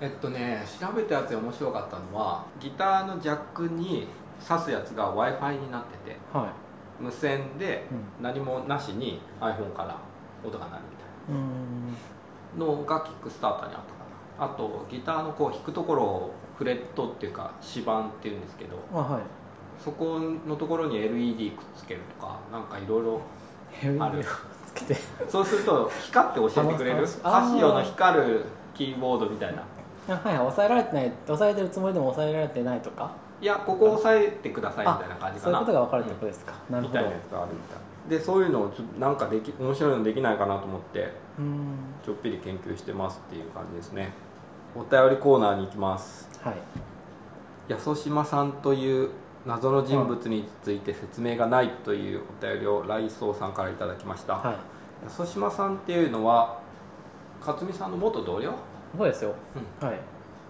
[0.00, 4.08] えっとね調べたやつで面白かったのはギターのジャックに
[4.40, 6.18] 挿すやつが w i f i になってて。
[6.32, 7.02] はい。
[7.02, 8.22] 無線でうん。
[8.22, 9.96] 何もなしに iPhone から
[10.44, 11.92] 音が鳴るみたいうん
[12.58, 12.76] な。
[12.76, 19.22] のがキックスターターにあったかなあとギターのこう弾くところをフレットっていうか指板っていうんですけどあはい。
[19.82, 23.20] そこのところに LED くっつけるとかなんかいろいろ
[23.98, 24.18] ある。
[24.18, 24.32] LED を
[24.66, 24.96] つけて。
[25.28, 27.06] そうすると光って教えてくれる。
[27.22, 29.62] あカシオの光るキーボードみたいな。
[30.08, 30.36] あはいはい。
[30.38, 33.10] 抑えられてない抑えてるつもりでも抑えられてないとか？
[33.40, 35.50] いやここを押さえてくださいみたいな感じかな。
[35.50, 37.00] そういうことが分かるってことですか、なるほど。
[37.00, 37.78] みたいなやつがあるみたい
[38.08, 41.76] でそういうのをちょなんかでき面白いのできないかなと思ってうん。
[42.04, 44.12] ちょっぴり研究してますっていう感じですね。
[44.74, 46.28] お便りコーナーに行きます。
[46.42, 46.54] はい。
[47.68, 49.10] 安島さんという
[49.46, 54.56] 謎の人物について説明がないというお便りを来総さんからいただきました、はい。
[55.04, 56.60] 安島さんっていうのは
[57.40, 58.52] 勝美さんの元同僚？
[58.96, 59.34] そうですよ、
[59.80, 59.98] はい。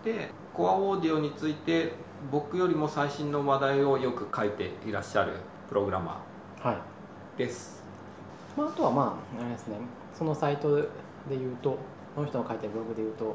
[0.05, 1.93] でコアオーディオについて
[2.31, 5.33] 僕よりも最新の話題をよく書いていらっしゃる
[5.69, 6.23] プログラマ
[6.61, 6.75] はい。
[6.75, 6.79] ー
[7.37, 7.83] です。
[8.57, 9.77] まあ、あとはまああれですね。
[10.15, 10.89] そのサイトで
[11.31, 11.79] 言うと
[12.15, 13.35] この人の書いてるブログで言うと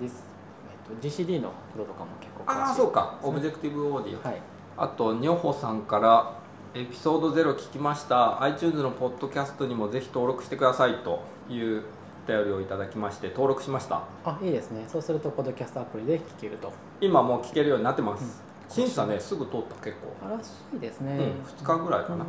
[0.00, 2.60] This、えっと、GCD のプロとかも結構詳しい。
[2.60, 3.18] ああそうか。
[3.22, 4.40] Objective Audio、はい。
[4.76, 6.32] あとにょほさんから
[6.74, 8.42] 「エピソード0聞きました。
[8.42, 11.84] iTunes のポッドキャストにもぜひ登録してください」という
[12.26, 14.02] お便りをいただきまして登録しました。
[14.24, 14.84] あいいですね。
[14.88, 16.72] そうするとポッドキャストアプリで聞けると。
[17.00, 18.30] 今もう聞けるようになってます、うん。
[18.68, 20.26] 審査ねすぐ通った結構。
[20.26, 21.20] あらしいですね、うん
[21.64, 22.16] 2日ぐらいかな。
[22.16, 22.26] うん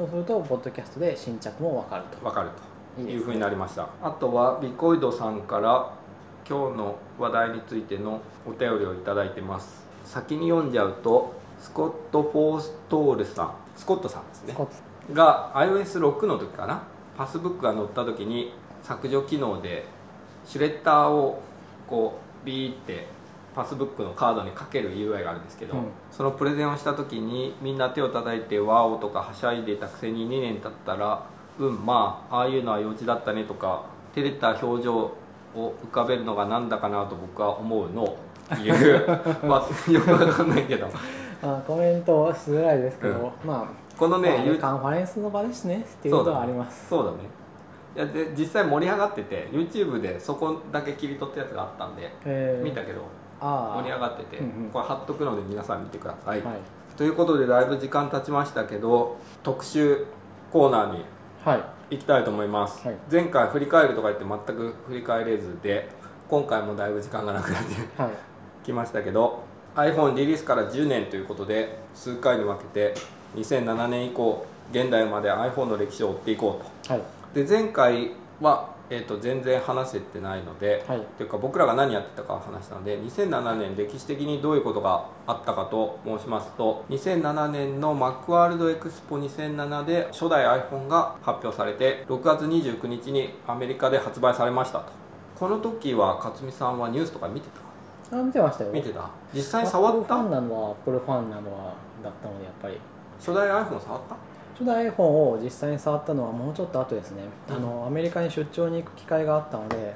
[0.00, 2.24] そうするとポッドキャストで新着も分かると。
[2.24, 2.48] わかる
[2.96, 3.02] と。
[3.02, 3.86] いうふうになりました。
[4.02, 5.92] あとはビコイドさんから
[6.48, 9.84] 今日の話題についてのお便りをいただいてます。
[10.06, 13.54] 先に読んじゃうとスコット・フォーストールさん。
[13.76, 14.54] スコットさんですね。
[14.54, 14.66] こ
[15.12, 16.82] が iOS6 の時かな。
[17.14, 19.84] パスブックが載った時に削除機能で
[20.46, 21.42] シュレッダーを
[21.86, 23.06] こうビーって
[23.54, 25.84] パスブックのカードにかける UI があるんですけど、うん。
[26.10, 31.22] そのプレゼンをした時にみんな手を叩いて「ワオ!」とかはしゃいでたくせに2年経ったら
[31.58, 33.82] 「うんまあああいうのは幼稚だったね」とか
[34.14, 35.12] 照れた表情を
[35.54, 38.04] 浮かべるのがなんだかなと僕は思うの。
[38.52, 39.06] っていう
[39.44, 40.86] まあ よくわかんないけど。
[41.42, 43.48] あコメントしづらいですけど、うん。
[43.48, 43.64] まあ
[43.96, 46.88] このねまあゆカンファレンスの場ですねっていうことはあります。
[46.88, 47.18] そうだね。
[47.96, 52.64] いやで実際盛り上がってて YouTube でそこだけ切り取ったやつがあったんでえー。
[52.64, 53.00] 見たけど
[53.40, 54.70] 盛り上がってて、うんうん。
[54.70, 56.56] これ貼っとくので皆さん見てください、はい。
[56.96, 60.06] ということでだいぶ時間経ちましたけど特集
[60.52, 61.04] コーナーに
[61.44, 61.94] はい。
[61.94, 62.96] 行きたいと思います、はい。
[63.10, 65.88] 前回振り返るとか言って全く振り返れずで
[66.28, 68.10] 今回もだいぶ時間がなくなってはい。
[68.64, 69.40] きましたけど
[69.74, 72.94] iPhone リリースから10年ということで数回に分けて
[73.36, 76.92] 2007年以降現代まで iPhone の歴史を追っていこうと。
[76.94, 77.02] はい。
[77.34, 81.00] で前回は、えー、と全然話せてないので、はい。
[81.16, 94.86] というか僕らが何やってたか話したので2007年歴史的にどういうことがあったかと申しますと2007年の Macworld Expo 2007で初代 iPhone が発表されて6月29日にアメリカで発売されましたと。
[95.38, 97.48] この時は勝美さんはニュースとか見て
[98.10, 98.18] た？
[98.18, 98.72] あ見てましたよ。
[98.72, 99.08] 見てた？
[99.32, 102.78] 実際触っアップルファンたなのはアップルファンなのはだったのでやっぱり。
[103.18, 104.16] 初代 iPhone 触った？
[104.60, 107.56] 初代 iPhone を実際に触ったのはもうちょっと後ですね、うん。
[107.56, 109.94] あのアメリカに出張に行く機会があったので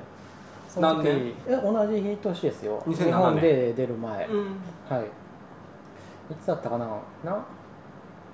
[0.66, 2.82] その時え同じ年ですよ。
[2.86, 3.04] 2007年。
[3.04, 4.56] 日本で出る前、うん。
[4.88, 5.04] はい。
[5.04, 6.86] いつだったかな？
[7.22, 7.44] な？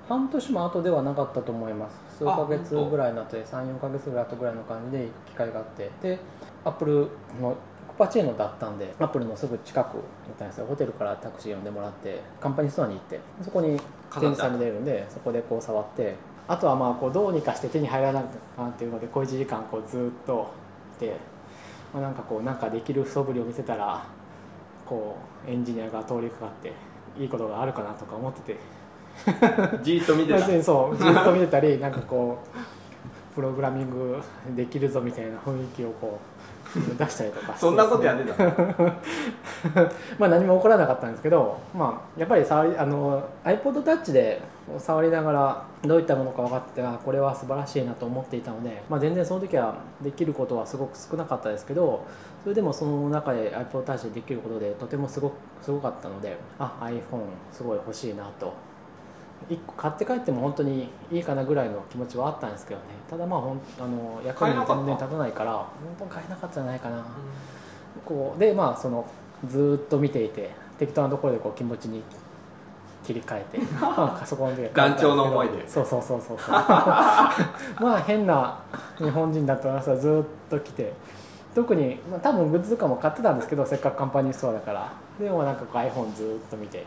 [0.09, 2.01] 半年も後ではなかったと思います。
[2.19, 5.91] 数ヶ月ぐらいになって34ヶ月ぐらい後ぐらいの感じで行く機会があって。
[6.01, 6.19] で
[6.65, 7.09] アップル
[7.41, 7.57] のコ
[8.01, 10.03] パチーノだったんでアップルのすぐ近くだっ
[10.39, 16.15] たんですよホテルからタクシー呼んでもらってカンパニーストアに行ってそこに飾ってある展示されているんでそこでこう触って
[16.49, 18.29] あとはまあこうどうにかして手に入らなか
[18.69, 20.51] っていうので小1時間こうずっと
[20.97, 21.15] いて、
[21.93, 24.03] まあ、なんかこうなんかできる素振りを見せたら
[24.87, 26.73] こうエンジニアが通りかかって
[27.19, 28.57] いいことがあるかなとか思ってて。
[29.85, 30.41] じーっと見てた。
[30.65, 34.19] そうずっと見てたりなんかこうプログラミング
[34.57, 36.30] できるぞみたいな雰囲気をこう
[36.99, 37.57] 出したりとか。
[37.57, 38.51] そんなことやってたの？
[40.19, 44.41] まあ何も起こらなかったんですけど、まあ、やっぱり触りあの iPod Touch で
[44.79, 52.05] 触りながらどういったものか分かっててあこれは素晴らしいなと思っていたので、まあ、全然その時はできることはすごく少なかったですけど
[52.43, 57.01] それでもその中で iPod Touch でできることでとてもすごすごかったのであ iPhone
[57.53, 58.53] すごい欲しいなと
[59.49, 62.87] 1個買って帰っても本当にいいかなぐらいの気持ちはあったんですけどね。
[63.09, 67.05] ただまあほんあの役に全然立たないから本当に買えなかったんじゃないかな。
[68.05, 69.07] こうでまあその
[69.47, 72.03] ずーっと見ていて適当なところでこう気持ちに
[73.05, 76.55] 切り替えて まあそこの時は団長の思いでそうそうそうそうそう。
[76.55, 78.59] まあ変な
[78.99, 80.93] 日本人だったらさずーっと来て
[81.55, 84.93] 特に、まあ、多分グッズとかも買ってたんですけどせっかくカンパニーストアだから。
[85.19, 86.87] でもなんかこう iPhone ずーっと見て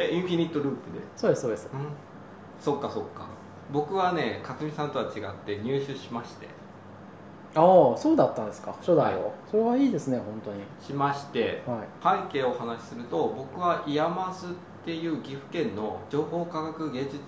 [0.00, 1.00] えインフィニットループで？
[1.16, 1.68] そうですそうです。
[1.72, 1.80] うん。
[2.60, 3.26] そっかそっか。
[3.72, 6.46] 僕はね克美さんとは違って入手しまして。
[7.54, 7.60] あ
[7.94, 8.72] あそうだったんですか。
[8.78, 9.32] 初代を、はい。
[9.50, 10.62] それはいいですね本当に。
[10.80, 11.82] しましては
[12.22, 12.28] い。
[12.30, 14.48] 背景をお話しすると僕は IAMAS っ
[14.84, 17.18] ていう岐阜県の情報科学芸術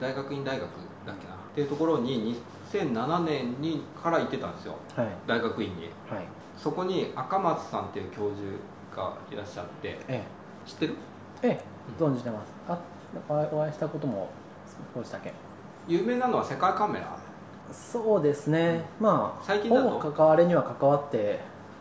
[0.00, 0.68] 大学院大学
[1.04, 1.34] だっけな？
[1.34, 2.36] っていうところに
[2.70, 4.76] 2007年にから行ってたんですよ。
[4.94, 5.08] はい。
[5.26, 5.84] 大学院に。
[6.08, 6.24] はい。
[6.56, 8.48] そこに赤松さんっていう教授
[8.94, 9.98] がいらっしゃって。
[10.06, 10.22] え。
[10.64, 10.94] 知ってる？
[11.42, 11.50] ええ。
[11.50, 11.60] え
[12.02, 12.52] 存じてます。
[12.68, 12.78] あ
[13.28, 14.28] お会いしたことも
[14.94, 15.32] 少しだけ。
[15.88, 17.18] 有名なのは世界カメラ？
[17.72, 19.90] そうですね、まあ最近だと？
[19.90, 21.40] ほぼ関わりには関わって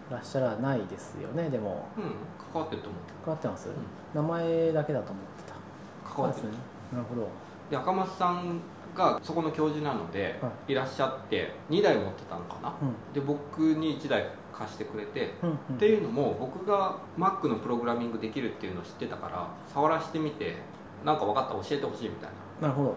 [0.10, 1.88] らっしゃらないですよねでも。
[1.98, 2.04] うん。
[2.52, 3.02] 関わってると思う。
[3.26, 3.72] 関わってます、ん。
[4.14, 6.16] 名前だけだと思ってた。
[6.16, 6.48] 関わってる。
[6.50, 6.58] ね。
[6.94, 7.28] なるほど。
[7.70, 8.60] で赤松さん
[8.96, 10.74] がそこの教授なので、、はい。
[10.74, 12.74] らっしゃって2台持ってたのかな？
[12.82, 13.14] うん。
[13.14, 14.26] で僕に1台
[14.60, 15.32] 貸してくれて、
[15.74, 20.58] っていうのも僕が Mac のプログラミングできるっていうのを知ってたから触らせてみて
[21.06, 22.30] なんか分かったら教えてほしいみたい
[22.62, 22.96] ななるほど。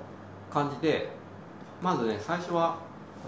[0.52, 1.08] 感じで
[1.80, 2.76] まずね最初は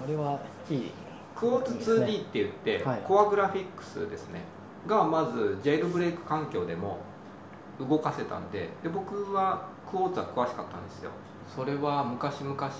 [0.05, 0.90] あれはいい。
[1.37, 3.03] クォーツ 2D って言って、はい。
[3.07, 4.40] コアグラフィックスですね。
[4.87, 6.99] がまずジェイルブレイク環境でも
[7.81, 11.11] 動かせたんでで僕はクォーツは詳しかったんですよ。
[11.55, 12.70] それは昔々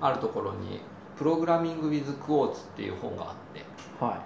[0.00, 0.80] あるところに
[1.16, 3.64] 「プログラミング・ウィズ・クォーツ」っていう本があって
[4.00, 4.18] は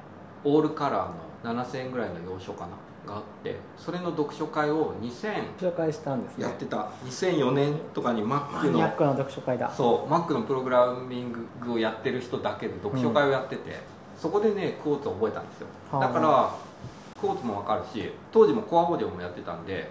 [0.45, 2.73] オールカラーの7000円ぐらいの要所かな？
[3.07, 5.11] があってそれの読書会を2000い
[5.61, 6.45] 紹介したんですね。
[6.45, 6.91] やってた。
[7.05, 9.71] 2004年とかにマ Mac のニアックな読書会だ。
[9.71, 11.33] そう Mac のプログラミン
[11.65, 13.79] グをやってる人だけで読書会をやってて、
[14.19, 15.69] そこでねクォーツを覚えたんですよ。
[15.93, 16.09] はあ。
[16.09, 16.53] だから
[17.21, 19.89] クォーツも分かるし当時もコアオーディオもやってたんで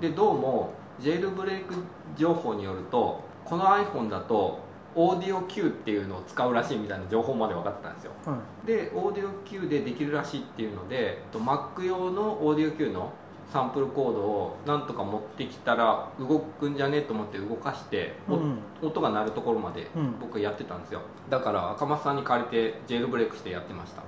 [0.00, 1.74] でどうもジェイルブレイク
[2.16, 4.58] 情報によるとこの iPhone だと
[4.96, 8.12] オーディオ Q っていうのを使うらしいみたいな情報まで分かってたんですよ。
[8.26, 13.12] うんでオーディオ Q でできるらしいっていうのでと Mac 用のオーディオ Q の
[13.52, 18.58] サンプルコードをなんとか持ってきたら動くんじゃねえと思って動かして、おうん。
[18.82, 20.18] 音が鳴るところまでうん。
[20.18, 21.00] 僕やってたんですよ。
[21.30, 24.02] だから赤松さんに借りてジェイルブレイクしてやってました。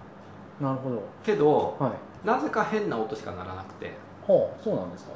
[0.64, 1.02] なるほど。
[1.22, 1.88] けどは
[2.24, 2.26] い。
[2.26, 3.92] なぜか変な音しか鳴らなくて。
[4.22, 5.10] ほうそうなんですか。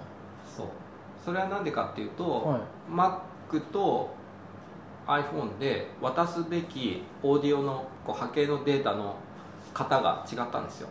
[0.57, 0.67] そう。
[1.25, 2.61] それはなんでかっていうと、はい。
[2.93, 4.11] Mac と
[5.07, 9.17] iPhone で渡すべきオーディオのこう波形のデータの
[9.75, 10.89] 型が違ったんですよ。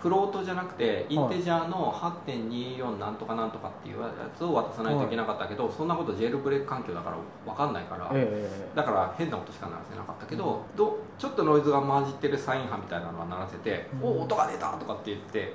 [0.00, 14.08] フロートじゃなくてインテジャーの8.24なんとかなんとかっていうやつを渡さないといけなかったけど、そんなことジェールブレイク環境だから分かんないから、えだから変な音しか鳴らせなかったけど、どちょっとノイズが混じってるサイン波みたいなのは鳴らせて「うん。
[14.08, 15.52] お音が出た!」とかって言って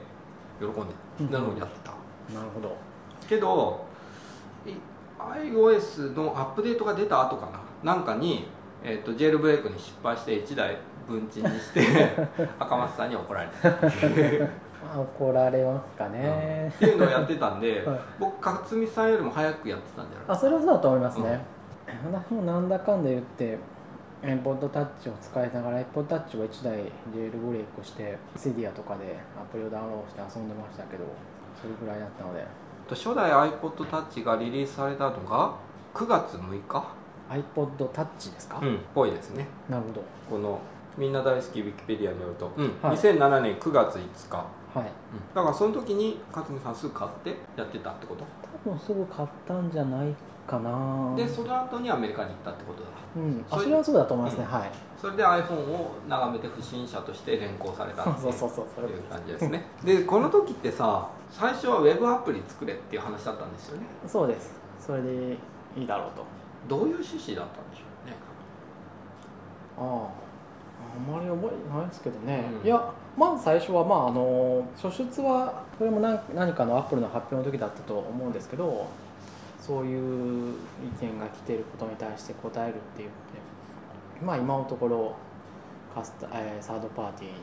[0.59, 1.27] 喜んうん。
[1.27, 1.91] でなのをやってた、
[2.29, 2.75] えなるほど。
[3.27, 3.83] けど
[4.67, 4.73] い
[5.33, 7.47] iOS のアップデートが出た後か
[7.83, 7.93] な。
[7.93, 8.47] なんかに、
[8.83, 11.81] えー、とジェールブレイクに失敗して1台分賃にして
[12.59, 13.69] 赤松さんに怒られた。
[14.95, 17.99] 怒られますかね、っていうのをやってたんで、 はい。
[18.19, 20.25] 僕勝美さんよりも早くやってたんじゃない？
[20.27, 21.41] あそれはそうだと思いますね、
[22.11, 23.57] 私もなんだかんだ言って
[24.21, 31.03] iPod Touch を使いながら iPod Touch を1台ジェールブレイクしてセディアとかでアプリをダウンロードして遊んでましたけど
[31.59, 32.45] それぐらいだったので
[32.93, 35.55] 初代 iPod Touch がリリースされたのが
[35.93, 36.85] 9月6日
[37.29, 39.47] ？iPod Touch ですか、うんぽいですね。
[39.69, 40.03] なるほど。
[40.29, 40.59] この
[40.97, 42.65] みんな大好きウィキペディアによると、うん。
[42.81, 42.97] はい。
[42.97, 44.45] 2007年9月5日、は
[44.81, 44.91] い。
[45.33, 48.23] だからその時に勝美さんすぐ買ってやってたってこと？
[48.63, 50.13] 多分すぐ買ったんじゃない
[50.47, 51.15] かな。
[51.15, 52.89] でその後にアメリカに行ったってことだ。
[53.15, 54.71] うん、あそれはそうだと思いますね、はい。
[54.99, 58.33] それで iPhone を眺めて不審者として連行されたっていう
[59.09, 59.65] 感じですね。
[59.83, 63.83] でこの時ってさ最初はウェブアプリ作れっていう話だったんですよね。
[64.07, 64.53] そうです。
[64.79, 65.37] それで
[65.75, 66.23] いいだろうと。
[66.67, 68.15] どういう趣旨だったんでしょうね。
[69.77, 70.09] ああ
[70.95, 72.65] あんまり覚えてないですけどね、うん。
[72.65, 78.87] いやまず最初はまああの初出はこれも何何かのアップルの発表の時だったと思うんですけど
[79.59, 80.53] そういう
[81.01, 83.15] 意見が来ていることに対して答えるって言って
[84.23, 85.15] まあ今のところ
[85.93, 87.35] カスタ、えーサードパーティーに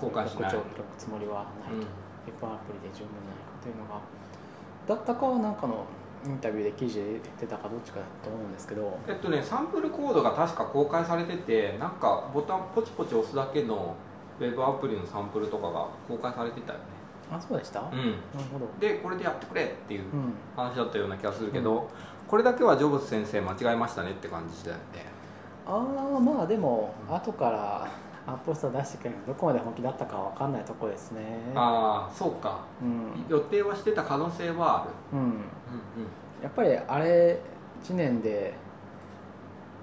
[0.00, 0.52] 公開しない。
[0.52, 1.86] 告知を開くつもりはないと、うん
[2.24, 4.00] ペッパーアプリで十分じゃないかというのが
[4.86, 5.84] だったかはなんかの
[6.24, 8.98] インタビューで記事で出てたかどっちかだと思うんですけど。
[9.08, 13.94] えっとねサンプルコードが確か公開されててなんかボタンポチポチ押すだけの
[14.40, 16.84] ウェブアプリのサンプルとかが公開されてたよね。
[17.30, 18.12] あそうでした、なるうん
[18.52, 21.88] ほど、でこれでやってくれっていううん、話だったような気がするけど、
[22.28, 25.06] これだけはジョブズ先生間違えましたねって感じだよね。
[25.66, 27.88] ああまあでも後から
[28.26, 31.20] App Store 出してくれるどこまで本気だったかわかんないとこですね。
[31.54, 32.64] ああそうか。
[32.80, 35.18] うん、予定はしてた可能性はある。
[35.18, 35.34] うん、うん
[36.42, 37.38] やっぱりあれ
[37.84, 38.54] 1年で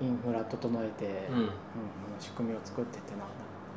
[0.01, 1.35] インフラ整えて、うん。
[1.35, 1.49] うんうん
[2.19, 3.23] 仕組みを作ってってな、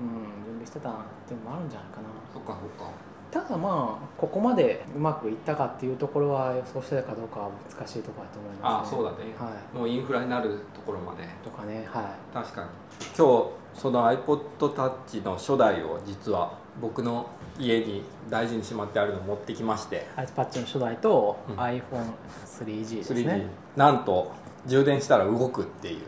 [0.00, 0.94] うん、準備してたっ
[1.28, 2.08] ていうのもあるんじゃないかな。
[2.34, 2.90] そっかそっか
[3.32, 9.78] ただまあここまでうまくいったかっていうところは予想してたかどうかは難しいところだと思いああます、ね、そうだね、はい。
[9.78, 11.26] もうインフラになるところまで。
[11.42, 12.34] とかねはい。
[12.34, 12.68] 確かに。
[13.16, 17.26] 今日その iPodTouch の初代を実は僕の
[17.58, 20.06] 家に大事にしまってあるのを持ってきまして。
[20.14, 21.56] iPad の初代とうん。
[21.56, 24.30] iPhone3G です 3D、ね、なんと
[24.66, 26.02] 充電したら動くっていう。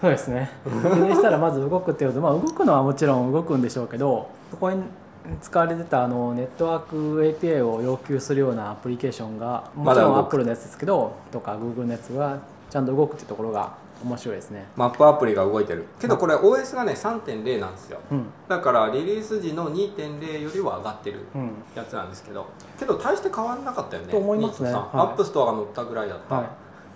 [0.00, 0.50] そうですね。
[0.64, 4.82] 充電したらまず動くっていうと、まあ、動くのはもちろん動くんでしょうけどそこに
[5.40, 12.38] 使われてたあのネットワーク API を要求するようなアプリケーションがもちろん Apple のやつですけどとか Google のやつが
[12.70, 14.66] ちゃんと動くっていうところが面白いですね。
[14.76, 15.86] マップアプリが動いてる。
[16.00, 18.00] けどこれ OS がね3.0なんですよ。
[18.10, 18.26] うん。
[18.48, 21.52] だからリリース時の2.0よりは上がってるうん。
[21.74, 22.46] やつなんですけど
[22.78, 24.70] けど大して変わんなかったよねと思いますね。
[24.70, 25.06] 2と3はい。
[25.08, 26.46] App Store が乗ったぐらいだった、はい。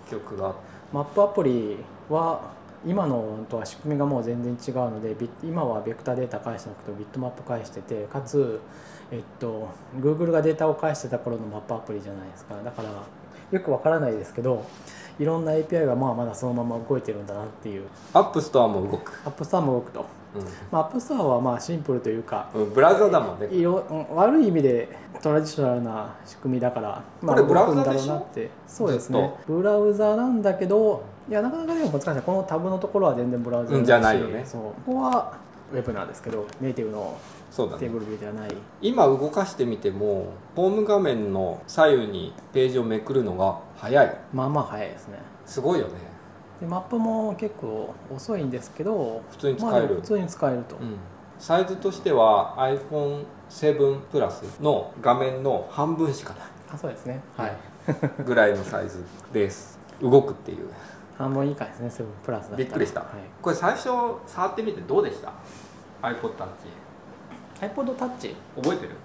[0.09, 0.53] 記憶が。
[0.91, 1.77] マップアプリ
[2.09, 2.54] は
[2.85, 8.59] 今のとは仕組みがもう全然違うので今はベクターデータ返してなくてビットマップ返しててかつ、
[9.11, 9.69] えっと、
[9.99, 12.55] Google がデータを返してた頃のマップアプリじゃないですか。
[12.63, 12.89] だから
[13.51, 14.65] よくわからないですけど
[15.19, 17.87] いろんな API がまあまだそのまま動いてるんだなっていう。
[18.13, 20.05] App Store も動く、 App Store も動くと、
[20.71, 24.89] まあ、 App Store はまあシンプルというかうん、ブラウザだもんねいろうん悪い意味で
[25.21, 28.49] トラディショナルな仕組みだから、まあ、これブラウザ動くんだろうなって。
[28.67, 29.33] そうですずね。
[29.47, 32.21] ブラウザなんだけどいやなかなかでも難しい。
[32.21, 34.43] このタブのところは全然ブラウザじゃないよね。
[34.45, 34.61] そう。
[34.61, 35.37] ここは
[35.73, 37.17] ウェブなんですけどネイティブの
[37.49, 37.79] そうだね。
[37.79, 38.49] テーブルビューではない。
[38.81, 44.17] 今動かしてみてもホーム画面の左右にページをめくるのが早い。
[44.33, 45.19] まあまあ早いですね。
[45.45, 45.93] すごいよね。
[46.59, 49.95] でマップも結構遅いんですけど普通に使える。
[49.95, 50.97] 普通に使えると、うん。
[51.39, 56.39] サイズとしては iPhone7 プラスの画面の半分しかない
[56.71, 57.57] あそうですねはい、
[58.25, 59.03] ぐらいのサイズ
[59.33, 60.69] です動くっていう
[61.17, 62.57] 半分以下ですね7プラスだったら。
[62.57, 62.99] びっくりした。
[63.01, 63.09] はい、
[63.41, 63.83] これ最初
[64.25, 65.31] 触ってみてどうでした
[66.01, 66.35] ？iPodTouch
[67.61, 68.95] iPod Touch 覚えてる？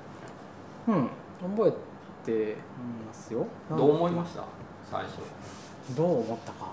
[0.88, 1.10] うん
[1.56, 1.72] 覚え
[2.26, 2.56] て
[3.06, 3.46] ますよ。
[3.70, 4.44] どう思いました？
[4.90, 5.20] 最初。
[5.96, 6.66] どう思ったか。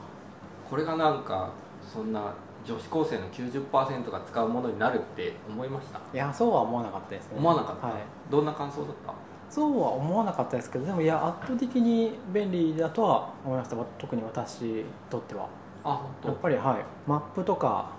[0.70, 1.52] これがなんか
[1.94, 2.34] そんな
[2.66, 6.00] 女子高生の90%が使うものになるって思いました？
[6.14, 7.38] いやそうは思わなかったですね。
[7.38, 7.96] 思わなかった、はい。
[8.30, 9.14] どんな感想だった？
[9.50, 13.76] そうは思わなかったですけどでもいや圧倒的に便利だとは思いました。
[13.98, 15.48] 特に私にとっては。
[15.84, 16.86] あやっぱりはい。
[17.08, 17.90] マップとか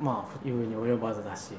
[0.00, 1.52] まあ言うに及ばずだし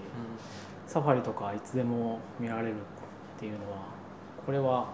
[0.88, 3.78] サファリとかいつでも見られるっていうのは
[4.46, 4.88] これは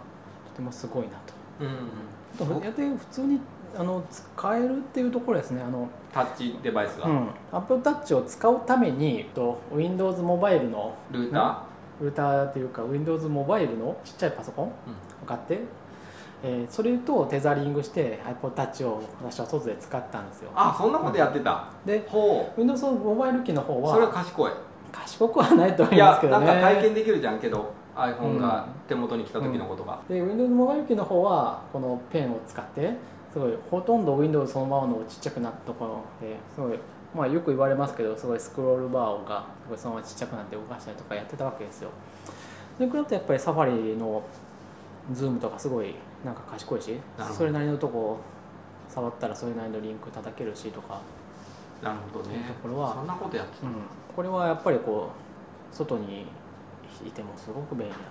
[0.49, 1.33] とてもすごいなと。
[1.61, 2.63] うん、うん。
[2.63, 3.39] やって普通に
[3.77, 5.61] あの使えるっていうところですね。
[5.61, 11.55] あの、タッチデバイスが、うん、Apple Touch を使うためにと Windows モバイルのルータルー？
[12.11, 14.71] ターっていうか Windows モバイルのちっちゃいパソコンを
[15.25, 15.59] 買って、
[16.43, 20.51] えーそれとテザリングして iPod Touch を私は外で使ったんですよ。
[20.53, 24.51] あそんなことやってた、でほ Windows モバイル機の方うそれはは賢い。
[24.91, 28.87] 賢くはないと思いいますけやなんどねか体験できるじゃんけど iPhone がうん。
[28.87, 32.93] 手元に来た時のことが、で Windows モバイル機の方はこのペンを使って
[33.33, 36.79] すごいほとんど Windows そのままのちっちゃくなったところですごい
[37.15, 41.89] まあよく言われますけどすごいスクロールバーがすごいそのままちっちゃくなって動かしたりとかやってたわけですよ。
[42.77, 44.21] でこれだとやっぱり Safari の
[45.13, 45.95] ズームとかすごい
[46.25, 46.99] なんか賢いし
[47.31, 48.17] それなりのとこ
[48.89, 50.99] 触ったらそれなりのリンク叩けるしとか、
[51.81, 52.37] なるほどね。
[52.61, 53.73] ころはそんなことやってた、うん、
[54.15, 55.09] これはやっぱりこ
[55.71, 56.25] う外に
[57.05, 58.03] いてもすごく便利だな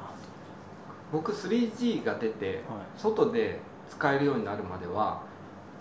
[1.13, 2.57] 僕 3G が出て、はい。
[2.97, 5.23] 外で使えるようになるまでは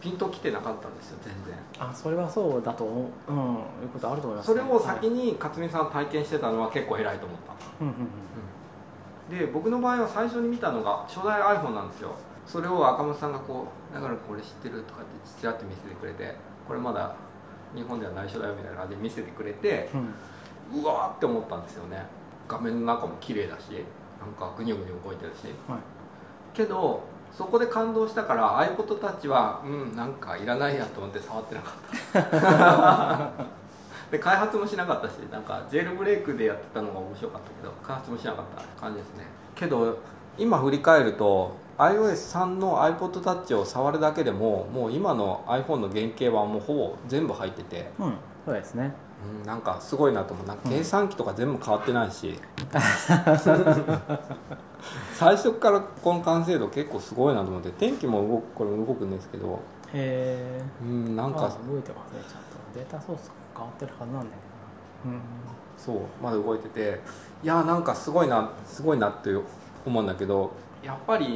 [0.03, 1.55] ピンときてなかったんですよ全然。
[1.71, 7.53] とあそれはそうだと思う、うん、いうことあると思います、それを先はいに勝美さん体験してたのは結構偉いと思った。
[7.79, 7.95] うんうん
[9.31, 9.39] うん。
[9.39, 12.13] で僕の場合は最初に見たのが初代 iPhone なんですよ。
[12.45, 16.35] それを赤松さんがこう「だからこれ知ってる?」とかってちらっと見せてくれて
[16.67, 17.15] これまだ
[17.73, 19.97] 日本では内緒だよみたいな感じで見せてくれてう
[20.77, 22.05] んうわーって思ったんですよね。
[22.49, 23.85] 画面の中も綺麗だし
[24.19, 25.45] なんかグニョグニョ動いてるし。
[25.69, 25.79] はい。
[26.53, 27.01] けど
[27.36, 33.29] そこで感動したから iPod Touch はうんなんかいらないやと思って触ってなかった。
[34.11, 39.25] で開発もしなかったしなんかジェルブレイクでやってたのが面白かったけど開発もしなかった感じですね。
[39.55, 39.97] けど
[40.38, 48.13] 今振り返ると iOS3 の iPod Touch を触るだけでももう今の iPhone の原型はもうほぼ全部入ってて、うん、
[48.45, 48.93] そうですね
[49.41, 50.47] うん、なんかすごいなと思う。
[50.47, 52.39] なんか計算機とか全部変わってないし、
[55.13, 59.59] 最初からこの完成度結構すごいなと思って天気も動くこれ動くんですけど。
[59.93, 62.21] へえうんなんかあ動いてますね。
[62.28, 62.53] ちゃんと。
[62.76, 64.28] データソースが変わってるはずなんだ
[65.03, 65.19] けどな。
[65.78, 67.01] そうまだ動いてて。
[67.43, 69.30] いやなんかすごいなすごいなって
[69.86, 70.51] 思うんだけど
[70.82, 71.30] やっぱりう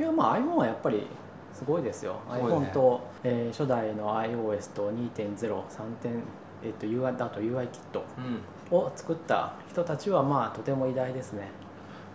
[0.00, 1.06] んいやまあ iPhone はやっぱり
[1.52, 2.20] すごいですよ。
[2.32, 2.40] ね。
[2.40, 5.62] iPhone と、えー初代の iOS と2.03
[6.00, 6.22] 点
[6.62, 8.04] えっと UI だと UI キット。
[8.16, 8.76] うん。
[8.76, 11.50] を作った人たちはまあとても偉大ですね。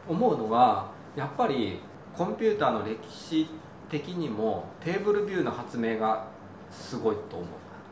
[0.07, 1.79] 思うのはやっぱり
[2.15, 3.47] コンピューターの歴史
[3.89, 6.27] 的にもテーブルビューの発明が
[6.69, 7.47] すごいと思う。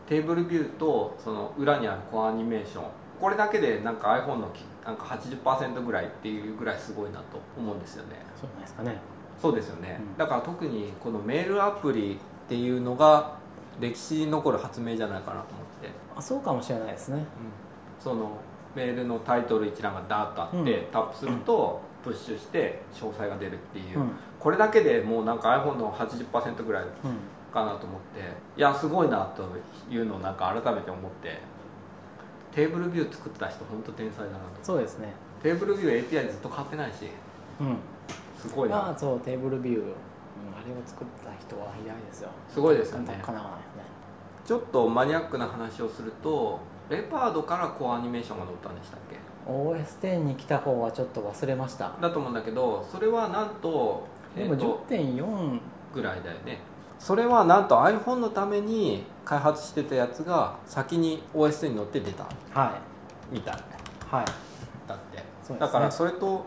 [0.08, 2.84] テーブルビューとその裏にあるコアニメーション。
[3.20, 8.16] これだけでなんか iPhone のきなんか80%ぐらいっていうぐらいすごいなと思うんですよね。
[8.36, 9.00] そうですかね。
[9.40, 10.18] そうですよね、うん。
[10.18, 13.36] だから特にこのメールアプリっていうのが
[13.80, 15.61] 歴史に残る発明じゃないかなと思
[16.16, 17.24] あそうかもしれないですね。
[18.00, 18.32] その
[18.76, 20.92] メールのタイトル一覧がダーッとあって、うん。
[20.92, 24.12] タップするとプッシュして詳細が出るっていう、うん。
[24.40, 26.90] これだけでもうなんか iPhone の80%ぐらいうん
[27.54, 28.22] かなと思って
[28.58, 29.44] いやすごいなと
[29.94, 31.38] いうのをなんか改めて思って
[32.56, 34.44] テーブルビュー作った人本当天才だなと。
[34.64, 35.14] そうですね。
[35.44, 37.08] テーブルビュー API ずっと変わってないし。
[37.60, 37.78] うん。
[38.38, 38.76] すごいな。
[38.78, 39.88] まあそうテーブルビュー、うん、あ
[40.66, 42.30] れを作った人は偉大ですよ。
[42.50, 43.16] すごいですよね。
[43.16, 43.60] にかなわない。
[43.60, 43.71] ですね
[44.52, 49.16] ちょっとマニアックな話をするとレパードからコアアニメーションが載ったんでしたっけ
[49.50, 51.96] ？OS10 に来た方はちょっと忘れました。
[52.02, 55.60] だと思うんだけどそれはなんと,、でもえーと10.4
[55.94, 56.58] ぐらいだよね。
[57.00, 62.26] それはなんと iPhone のために開発してたやつが先に OS に乗って出た。
[62.50, 62.78] は
[63.32, 63.36] い。
[63.36, 63.54] みたい。
[64.10, 64.26] はい。
[64.86, 65.18] だって。
[65.18, 65.60] ね。
[65.62, 66.46] だからそれと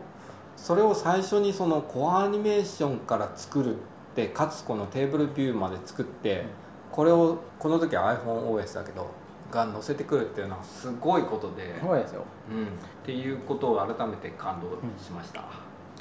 [0.58, 3.78] それを最初にそのコアアニメーションから作るっ
[4.14, 6.63] てかつこのテーブルビューまで作って、うん
[6.94, 9.10] これをこの時は iPhoneOS だけど
[9.50, 12.22] が載せてくるっていうのはすごいことで、すごいですよ。
[12.48, 12.66] うん、っ
[13.04, 15.44] ていうことを改めて感動しました、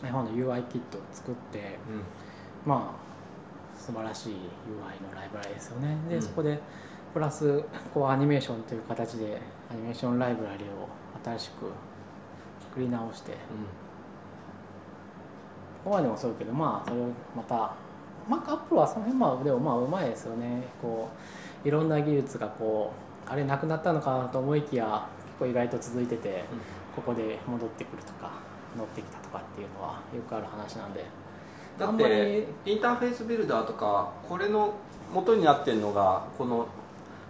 [0.03, 2.69] iPhone の UI キットを作ってうん。
[2.69, 5.97] まあ素晴らしい UI のライブラリですよね。
[6.07, 6.21] で、うん。
[6.21, 6.59] そこで
[7.11, 9.41] プラスこうアニメーションという形で
[9.71, 10.87] アニメーションライブラリを
[11.25, 11.71] 新しく
[12.69, 13.31] 作り直して。
[15.83, 17.73] ここまでもそうだけどまあそれをまた
[18.27, 20.63] まあアップルはその辺まあでもまあうまいですよね。
[20.81, 21.09] こ
[21.63, 22.93] ういろんな技術がこ
[23.27, 26.43] うあれなくなったのかなと思いきや結構意外と続いてて
[26.95, 28.31] ここで戻ってくるとか
[28.77, 31.05] 乗ってきたとかっていうのはよくある話なんで。
[31.77, 34.73] だってりインターフェースビルダーとかこれの
[35.11, 36.67] 元になってるのがこの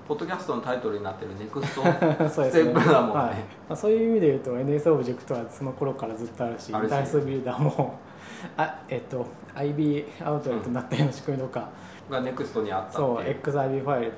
[0.07, 1.81] ポッドキャストのタイトルになってるネクスト
[2.29, 3.15] ステップだもんね。
[3.15, 3.35] はい。
[3.35, 3.35] ま
[3.69, 6.91] あ、そういう意味で言うと NS オブジェクトはその頃からずっとあるしあるし。
[6.91, 7.97] ダイスビルダーも
[8.57, 11.69] あえっと IB アウトレットになったような仕組みとか、
[12.09, 14.13] がネクストにあったそう XIB ファイル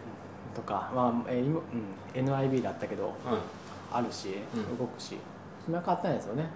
[0.56, 1.62] とか、まあえうん、
[2.14, 3.12] NIB だったけどう
[3.92, 4.78] あるし、うん。
[4.78, 5.18] 動くし。
[5.68, 6.44] 今変わってないですよね。
[6.44, 6.48] ん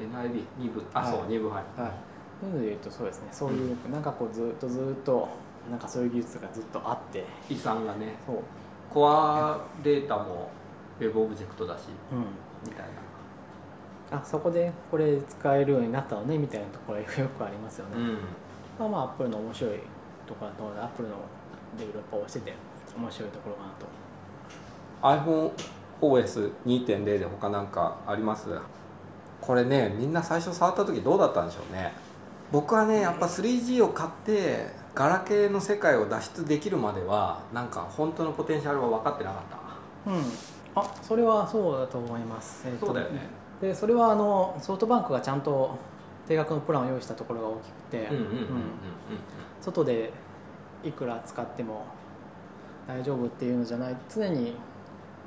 [0.00, 0.82] NIB2 部。
[0.94, 1.12] あ、はい。
[1.12, 1.80] そう2部はい。
[1.80, 1.92] はい。
[2.40, 3.28] そういうので言うとそうですね。
[3.32, 5.28] そういう、なんかこうずっとずっと
[5.70, 7.24] なんかそういう技術がずっとあって。
[7.50, 8.14] 遺産がね。
[8.26, 8.36] そう、
[8.90, 10.50] コアデータも
[11.00, 11.88] Web オブジェクトだし。
[12.12, 12.18] うん、
[12.64, 12.86] みたい
[14.10, 18.18] あそこでこれ使えるようになったのねみたいなところが よくありますよね、なうん。
[18.78, 19.80] まあまあアップルの面白い
[20.26, 21.14] ところだと思うのでアップルの
[21.78, 22.54] デベロッパーをしてて
[22.96, 23.86] 面白いところかなと。
[26.00, 28.48] iPhoneOS2.0 で他なんかあります？
[29.40, 31.92] これねみんな最初触った時どうだったんでしょうね。
[32.52, 39.42] 僕はねやっぱ 3G を買ってガラケーの世界を脱出できるまではなんか本当のポテンシャルは分かってなかっ
[40.04, 40.10] た。
[40.10, 40.22] うん。
[40.74, 43.20] あそれはそうだと思います、えーとそうだよね
[43.60, 45.78] でそれはあのソフトバンクがちゃんと
[46.28, 48.46] 定額のプランを用意したところが大きくて、うんうんうんうんうん
[49.60, 50.12] 外で
[50.84, 51.86] いくら使っても
[52.86, 54.54] 大丈夫っていうのじゃない常に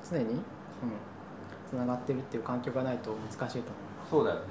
[0.09, 0.39] 常に、うん、
[1.69, 4.11] つながってるっていう環境がないと難しいと思います。
[4.11, 4.41] そうだよね、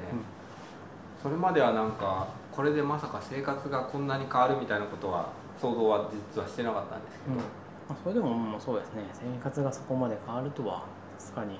[1.22, 7.38] それまではなんかこれでまさか生活がこんなに変わるみたいなことは想像は実はしてなかったんですけど、うん。
[7.38, 7.44] ま
[7.90, 9.04] あ、それでももうそうですね。
[9.14, 10.84] 生活がそこまで変わるとは
[11.18, 11.58] さすがに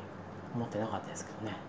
[0.54, 1.67] 思ってなかったですけどね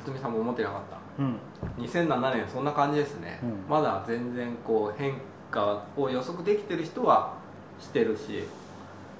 [0.00, 1.22] 勝美さんも思ってなかった。
[1.22, 1.38] うん。
[1.84, 3.64] 2007年そんな感じですね、うん。
[3.68, 5.14] まだ全然こう変
[5.50, 7.34] 化を予測できてる人は
[7.78, 8.44] してるし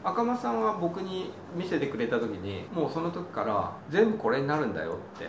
[0.02, 5.28] 赤間さんは僕に見せてくれた時にもうその時から全部これになるんだよって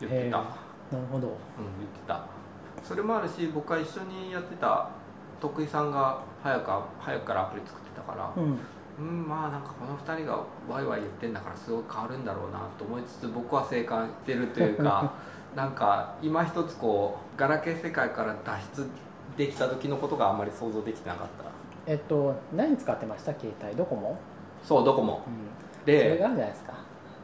[0.00, 0.44] 言ってた、な
[0.92, 1.26] るほど。
[1.26, 1.32] うん、
[1.78, 2.24] 言ってた。
[2.82, 4.88] それもあるし僕は一緒にやってた
[5.40, 8.58] 徳井さんが早く早くからアプリ作ってたからうん
[9.00, 15.12] うんまあなんかこの2人がワイワイ言ってんだからすごい変わるんだろうなと思いつつ僕は静観してるというか
[15.56, 18.86] なんか今一つこうガラケー世界から脱出
[19.36, 21.50] できた時のことがあんまり想像できてなかった。
[21.90, 23.32] えっと何使ってました？
[23.32, 23.74] 携帯？
[23.74, 24.16] ドコモ、
[24.62, 25.22] そうドコモ。
[25.26, 26.74] うん、それでがあるじゃないですか。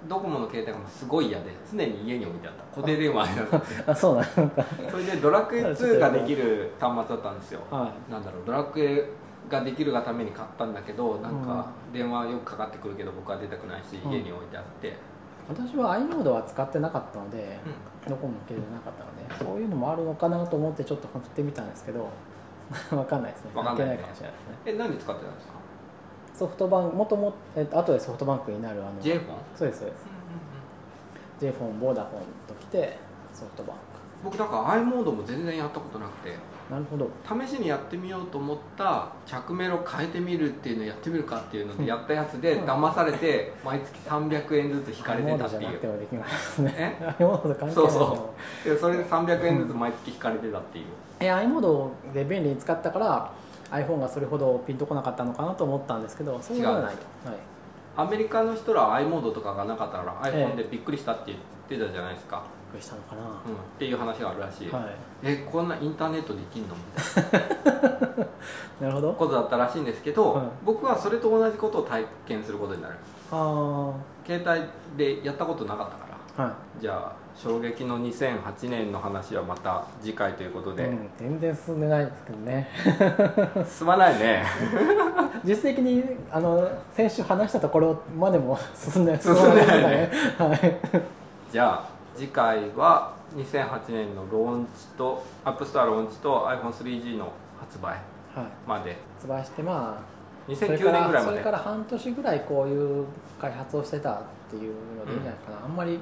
[0.09, 3.57] ドコモの携帯がすごい嫌で常に家に置いてあった固定電話になって。
[3.87, 7.61] あそうなんだそれでドラクエ2ができる端末だったんですよ。
[7.71, 9.09] はなんだろうドラクエ
[9.49, 14.13] ができるがために買ったんだけどなんか電話よくかかってくるけど僕は出たくないしうん。
[14.13, 14.93] 家に置いてあって、い
[15.49, 17.59] 私は i モードは使ってなかったので
[18.05, 18.11] うん。
[18.11, 22.09] ドコモの携帯なかったのでそういうのもあるのかなと思ってちょっと振ってみたんですけど
[22.97, 23.51] わかんないですね。
[23.55, 23.97] わかんないね。
[23.97, 24.57] 関係ないかもしれないですね。
[24.67, 25.53] え何使ってたんですか？
[26.35, 29.37] ソフトバンクもともえっと後でソフトバンクになるあの J フォン？
[29.55, 30.05] そうですそうです。
[31.39, 32.99] J フォンボーダフォンときて
[33.33, 33.77] ソフトバン
[34.25, 36.31] 僕だから i モードも全然やったことなくて。
[36.31, 36.37] ク
[36.71, 37.09] なるほど。
[37.47, 42.65] 試しにやってみようと思った着メロ変えてみるっていうのをやってみるかっていうのでやったやつでうん。
[42.65, 45.81] 騙されて毎月300円ずつ引かれてたっていう。
[47.73, 48.35] そうそ
[48.67, 48.69] う。
[48.69, 50.85] でそれで300円ずつ毎月引かれてたっていう。
[51.21, 53.33] え i モードで便利に使ったから
[53.71, 56.95] iPhone がそれほどピンとこなかったのかなと思ったんですけどそうではない
[57.25, 57.39] と、はい、
[57.97, 60.63] アメリカの人らは i モードとかがなかったから iPhone ええ。
[60.63, 61.39] でびっくりしたって言っ
[61.69, 63.35] てたじゃないですか、びっくりしたのかな、うん、っ
[63.79, 64.85] ていう話があるらしい、はい。
[65.23, 66.75] えこんなインターネットできんの？
[66.75, 67.41] みたい
[68.21, 68.27] な。
[68.81, 69.13] なるほど。
[69.15, 70.47] ことだったらしいんですけど、はい。
[70.65, 72.95] 僕はそれと同じことを体験することになる。
[73.33, 73.93] あ
[74.25, 76.17] 携帯でやったことなかったから。
[76.45, 82.69] あはじゃあ衝撃の2008年の話はまた次回ということい、で、うん、全然進んでないですけどね。
[83.69, 84.45] 進まないね。
[85.45, 90.11] 実質的にあの先週話したところまでも進んで進んでないね。
[90.39, 90.77] はい。
[91.51, 97.99] じゃあ次回は2008年のローンチと App Store ローンチと iPhone3G の発売はい。
[98.67, 98.97] まで。
[99.17, 101.39] 発売してまあそれ2009から年ぐらいまで。
[101.39, 103.07] それから半年ぐらいこういう
[103.41, 105.99] 開発をしてたっていうのでいいんじゃないかな、あんまり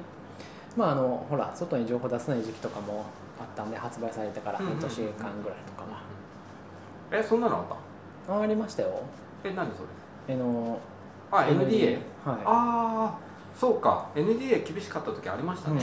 [0.77, 3.05] まああのほら外に情報出せない時期とかも
[3.39, 6.01] あったんで発売されてから半年間ぐらいとかは、
[7.11, 7.63] えそんなのあっ
[8.27, 8.33] た？
[8.33, 9.01] あありましたよ。
[9.43, 9.81] え何そ
[10.27, 10.35] れ？
[10.35, 10.79] あの
[11.31, 13.17] あ NDA はああ
[13.57, 14.09] そうか。
[14.15, 15.81] NDA 厳しかった時ありましたね、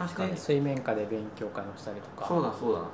[0.00, 0.30] 確い、かに。
[0.32, 2.26] で水面下で勉強会をしたりとか。
[2.26, 2.78] そうだそうだ。
[2.80, 2.86] あっ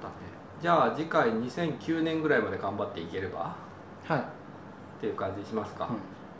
[0.00, 0.14] たね。
[0.60, 3.56] じゃあ次回2009年ぐらいまで頑張っていければ？
[4.06, 4.22] はい、っ
[5.00, 5.96] ていう感じしますか、うん